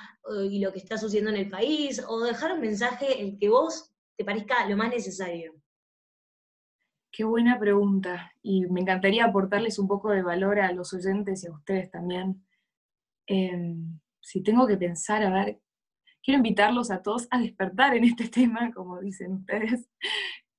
y 0.49 0.59
lo 0.59 0.71
que 0.71 0.79
está 0.79 0.97
sucediendo 0.97 1.31
en 1.31 1.37
el 1.37 1.49
país, 1.49 2.03
o 2.07 2.19
dejar 2.21 2.53
un 2.53 2.61
mensaje 2.61 3.21
el 3.21 3.37
que 3.37 3.49
vos 3.49 3.91
te 4.17 4.25
parezca 4.25 4.67
lo 4.67 4.77
más 4.77 4.89
necesario? 4.89 5.53
Qué 7.15 7.23
buena 7.23 7.57
pregunta. 7.57 8.33
Y 8.43 8.65
me 8.65 8.81
encantaría 8.81 9.23
aportarles 9.23 9.79
un 9.79 9.87
poco 9.87 10.09
de 10.09 10.21
valor 10.21 10.59
a 10.59 10.73
los 10.73 10.93
oyentes 10.93 11.43
y 11.43 11.47
a 11.47 11.53
ustedes 11.53 11.89
también. 11.89 12.45
Em, 13.25 14.01
si 14.19 14.43
tengo 14.43 14.67
que 14.67 14.75
pensar, 14.75 15.23
a 15.23 15.29
ver, 15.29 15.61
quiero 16.21 16.39
invitarlos 16.39 16.91
a 16.91 17.01
todos 17.01 17.29
a 17.31 17.39
despertar 17.39 17.95
en 17.95 18.03
este 18.03 18.27
tema, 18.27 18.73
como 18.73 18.99
dicen 18.99 19.31
ustedes, 19.31 19.87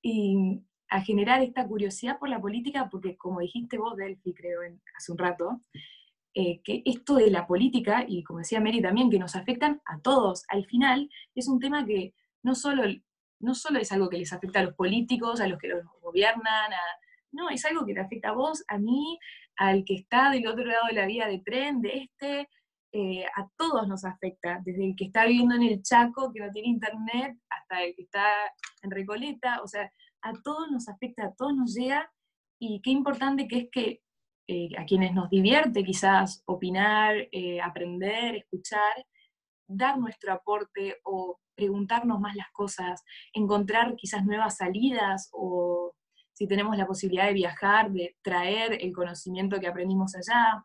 y 0.01 0.62
a 0.88 1.03
generar 1.03 1.42
esta 1.42 1.69
curiosidad 1.69 2.19
por 2.19 2.31
la 2.31 2.40
política, 2.40 2.88
porque 2.90 3.19
como 3.19 3.40
dijiste 3.40 3.77
vos, 3.77 3.95
Delphi, 3.95 4.33
creo, 4.33 4.61
hace 4.97 5.12
un 5.12 5.19
rato, 5.19 5.61
eh, 6.33 6.62
que 6.64 6.83
esto 6.87 7.16
de 7.16 7.31
la 7.31 7.47
política, 7.47 8.07
y 8.09 8.23
como 8.23 8.38
decía 8.38 8.62
Mary 8.62 8.81
también, 8.81 9.11
que 9.11 9.19
nos 9.19 9.37
afectan 9.37 9.83
a 9.85 10.01
todos, 10.01 10.45
al 10.49 10.64
final 10.64 11.11
es 11.35 11.49
un 11.49 11.61
tema 11.61 11.85
que 11.85 12.14
no 12.42 12.55
solo 12.55 12.85
no 13.40 13.55
solo 13.55 13.79
es 13.79 13.92
algo 13.92 14.09
que 14.09 14.18
les 14.18 14.33
afecta 14.33 14.61
a 14.61 14.64
los 14.64 14.75
políticos, 14.75 15.40
a 15.40 15.49
los 15.49 15.59
que 15.59 15.68
los 15.68 15.85
gobiernan, 16.01 16.72
no, 17.33 17.51
es 17.51 17.64
algo 17.64 17.85
que 17.85 17.94
te 17.94 18.01
afecta 18.01 18.31
a 18.31 18.33
vos, 18.33 18.64
a 18.68 18.79
mí, 18.79 19.18
al 19.57 19.85
que 19.85 19.94
está 19.94 20.31
del 20.31 20.46
otro 20.46 20.64
lado 20.64 20.87
de 20.88 20.94
la 20.94 21.07
vía 21.07 21.27
de 21.27 21.40
tren, 21.40 21.83
de 21.83 21.99
este, 21.99 22.49
eh, 22.92 23.27
a 23.27 23.49
todos 23.57 23.87
nos 23.87 24.05
afecta, 24.05 24.61
desde 24.64 24.87
el 24.87 24.96
que 24.96 25.07
está 25.07 25.27
viviendo 25.27 25.55
en 25.55 25.62
el 25.62 25.83
Chaco, 25.83 26.33
que 26.33 26.40
no 26.40 26.51
tiene 26.51 26.68
internet, 26.68 27.37
hasta 27.51 27.83
el 27.83 27.94
que 27.94 28.03
está 28.03 28.25
en 28.83 28.90
Recoleta, 28.90 29.61
o 29.62 29.68
sea, 29.68 29.92
a 30.22 30.33
todos 30.42 30.70
nos 30.70 30.88
afecta, 30.88 31.27
a 31.27 31.35
todos 31.35 31.55
nos 31.55 31.75
llega, 31.75 32.11
y 32.59 32.81
qué 32.81 32.90
importante 32.90 33.46
que 33.46 33.59
es 33.59 33.68
que 33.70 34.01
eh, 34.49 34.70
a 34.79 34.85
quienes 34.85 35.12
nos 35.12 35.29
divierte 35.29 35.85
quizás 35.85 36.42
opinar, 36.46 37.16
eh, 37.33 37.61
aprender, 37.61 38.37
escuchar, 38.37 39.05
dar 39.68 39.99
nuestro 39.99 40.33
aporte 40.33 40.96
o 41.05 41.38
preguntarnos 41.57 42.21
más 42.21 42.37
las 42.37 42.51
cosas, 42.53 43.03
encontrar 43.33 43.97
quizás 43.97 44.25
nuevas 44.25 44.59
salidas 44.59 45.29
o 45.33 45.92
si 46.33 46.47
tenemos 46.47 46.77
la 46.77 46.87
posibilidad 46.87 47.27
de 47.27 47.33
viajar, 47.33 47.90
de 47.90 48.16
traer 48.23 48.79
el 48.81 48.92
conocimiento 48.92 49.59
que 49.59 49.69
aprendimos 49.69 50.14
allá, 50.14 50.64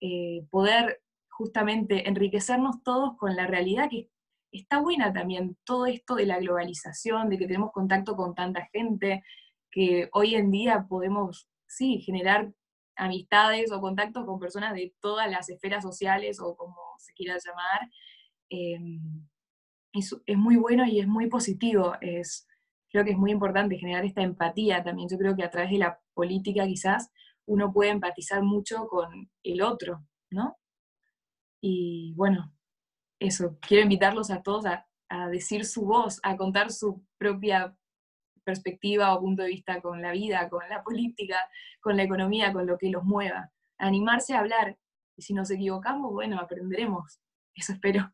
eh, 0.00 0.46
poder 0.50 1.02
justamente 1.28 2.08
enriquecernos 2.08 2.82
todos 2.82 3.16
con 3.18 3.36
la 3.36 3.46
realidad 3.46 3.88
que 3.90 4.08
está 4.52 4.80
buena 4.80 5.12
también, 5.12 5.56
todo 5.64 5.86
esto 5.86 6.14
de 6.14 6.26
la 6.26 6.38
globalización, 6.38 7.28
de 7.28 7.38
que 7.38 7.46
tenemos 7.46 7.72
contacto 7.72 8.16
con 8.16 8.34
tanta 8.34 8.68
gente, 8.72 9.22
que 9.70 10.08
hoy 10.12 10.34
en 10.34 10.50
día 10.50 10.86
podemos, 10.88 11.48
sí, 11.66 12.00
generar 12.00 12.52
amistades 12.96 13.72
o 13.72 13.80
contactos 13.80 14.24
con 14.26 14.38
personas 14.38 14.74
de 14.74 14.94
todas 15.00 15.30
las 15.30 15.48
esferas 15.48 15.82
sociales 15.82 16.40
o 16.40 16.54
como 16.56 16.76
se 16.98 17.12
quiera 17.14 17.38
llamar, 17.42 17.90
em, 18.50 19.26
es, 19.92 20.14
muy 20.36 20.56
bueno 20.56 20.84
y 20.86 21.00
es 21.00 21.06
muy 21.06 21.28
positivo. 21.28 21.94
Es, 22.00 22.46
creo 22.90 23.04
que 23.04 23.12
es 23.12 23.18
muy 23.18 23.30
importante 23.30 23.76
generar 23.76 24.04
esta 24.04 24.22
empatía 24.22 24.82
también. 24.82 25.08
Yo 25.08 25.18
creo 25.18 25.36
que 25.36 25.44
a 25.44 25.50
través 25.50 25.70
de 25.70 25.78
la 25.78 26.00
política 26.14 26.66
quizás 26.66 27.10
uno 27.46 27.72
puede 27.72 27.90
empatizar 27.90 28.42
mucho 28.42 28.86
con 28.88 29.30
el 29.42 29.62
otro, 29.62 30.04
¿no? 30.30 30.56
Y 31.60 32.14
bueno, 32.16 32.52
eso, 33.20 33.58
quiero 33.60 33.84
invitarlos 33.84 34.30
a 34.30 34.42
todos 34.42 34.66
a, 34.66 34.86
a 35.08 35.28
decir 35.28 35.64
su 35.64 35.82
voz, 35.84 36.20
a 36.22 36.36
contar 36.36 36.72
su 36.72 37.04
propia 37.18 37.76
perspectiva 38.44 39.14
o 39.14 39.20
punto 39.20 39.42
de 39.42 39.48
vista 39.48 39.80
con 39.80 40.02
la 40.02 40.12
vida, 40.12 40.48
con 40.48 40.68
la 40.68 40.82
política, 40.82 41.38
con 41.80 41.96
la 41.96 42.02
economía, 42.02 42.52
con 42.52 42.66
lo 42.66 42.78
que 42.78 42.90
los 42.90 43.04
mueva. 43.04 43.50
Animarse 43.78 44.34
a 44.34 44.40
hablar. 44.40 44.78
Y 45.16 45.22
si 45.22 45.34
nos 45.34 45.50
equivocamos, 45.50 46.12
bueno, 46.12 46.38
aprenderemos. 46.40 47.20
Eso 47.54 47.72
espero. 47.72 48.12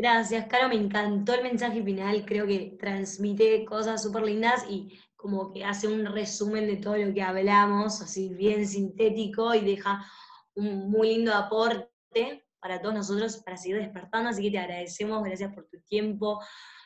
Gracias, 0.00 0.46
Caro, 0.46 0.68
me 0.68 0.76
encantó 0.76 1.34
el 1.34 1.42
mensaje 1.42 1.82
final, 1.82 2.24
creo 2.24 2.46
que 2.46 2.76
transmite 2.78 3.64
cosas 3.64 4.00
súper 4.00 4.22
lindas 4.22 4.64
y 4.70 4.96
como 5.16 5.50
que 5.52 5.64
hace 5.64 5.88
un 5.88 6.06
resumen 6.06 6.68
de 6.68 6.76
todo 6.76 6.96
lo 6.96 7.12
que 7.12 7.20
hablamos, 7.20 8.00
así 8.00 8.28
bien 8.28 8.64
sintético 8.64 9.52
y 9.56 9.60
deja 9.60 10.06
un 10.54 10.88
muy 10.88 11.16
lindo 11.16 11.34
aporte 11.34 12.46
para 12.60 12.80
todos 12.80 12.94
nosotros 12.94 13.38
para 13.38 13.56
seguir 13.56 13.78
despertando, 13.78 14.30
así 14.30 14.44
que 14.44 14.52
te 14.52 14.58
agradecemos, 14.60 15.24
gracias 15.24 15.52
por 15.52 15.66
tu 15.68 15.80
tiempo, 15.80 16.40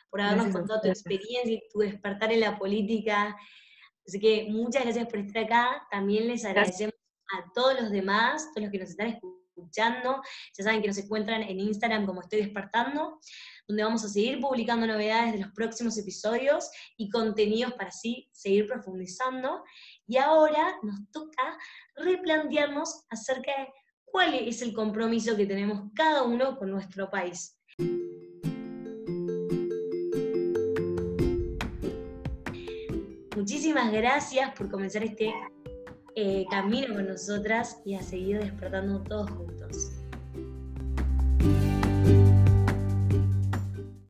por 0.09 0.19
habernos 0.19 0.51
contado 0.51 0.81
tu 0.81 0.87
experiencia 0.87 1.53
y 1.53 1.61
tu 1.71 1.79
despertar 1.79 2.31
en 2.31 2.39
la 2.39 2.57
política. 2.57 3.37
Así 4.07 4.19
que 4.19 4.47
muchas 4.49 4.83
gracias 4.83 5.07
por 5.07 5.19
estar 5.19 5.43
acá. 5.43 5.87
También 5.91 6.27
les 6.27 6.45
agradecemos 6.45 6.95
a 7.33 7.51
todos 7.53 7.79
los 7.79 7.91
demás, 7.91 8.49
todos 8.53 8.63
los 8.63 8.71
que 8.71 8.79
nos 8.79 8.89
están 8.89 9.19
escuchando. 9.55 10.21
Ya 10.57 10.63
saben 10.63 10.81
que 10.81 10.87
nos 10.87 10.97
encuentran 10.97 11.43
en 11.43 11.59
Instagram 11.59 12.05
como 12.05 12.21
Estoy 12.21 12.41
Despertando, 12.41 13.19
donde 13.67 13.83
vamos 13.83 14.03
a 14.03 14.09
seguir 14.09 14.39
publicando 14.39 14.87
novedades 14.87 15.33
de 15.33 15.39
los 15.39 15.51
próximos 15.53 15.97
episodios 15.97 16.69
y 16.97 17.09
contenidos 17.09 17.73
para 17.73 17.89
así 17.89 18.29
seguir 18.31 18.67
profundizando. 18.67 19.63
Y 20.07 20.17
ahora 20.17 20.77
nos 20.81 21.09
toca 21.11 21.57
replantearnos 21.95 23.05
acerca 23.09 23.51
de 23.51 23.67
cuál 24.05 24.33
es 24.33 24.61
el 24.61 24.73
compromiso 24.73 25.35
que 25.35 25.45
tenemos 25.45 25.89
cada 25.95 26.23
uno 26.23 26.57
con 26.57 26.71
nuestro 26.71 27.09
país. 27.09 27.59
Muchísimas 33.35 33.91
gracias 33.91 34.53
por 34.55 34.69
comenzar 34.69 35.03
este 35.03 35.33
eh, 36.15 36.45
camino 36.49 36.93
con 36.93 37.07
nosotras 37.07 37.81
y 37.85 37.95
a 37.95 38.03
seguir 38.03 38.39
despertando 38.39 39.01
todos 39.01 39.29
juntos. 39.31 39.92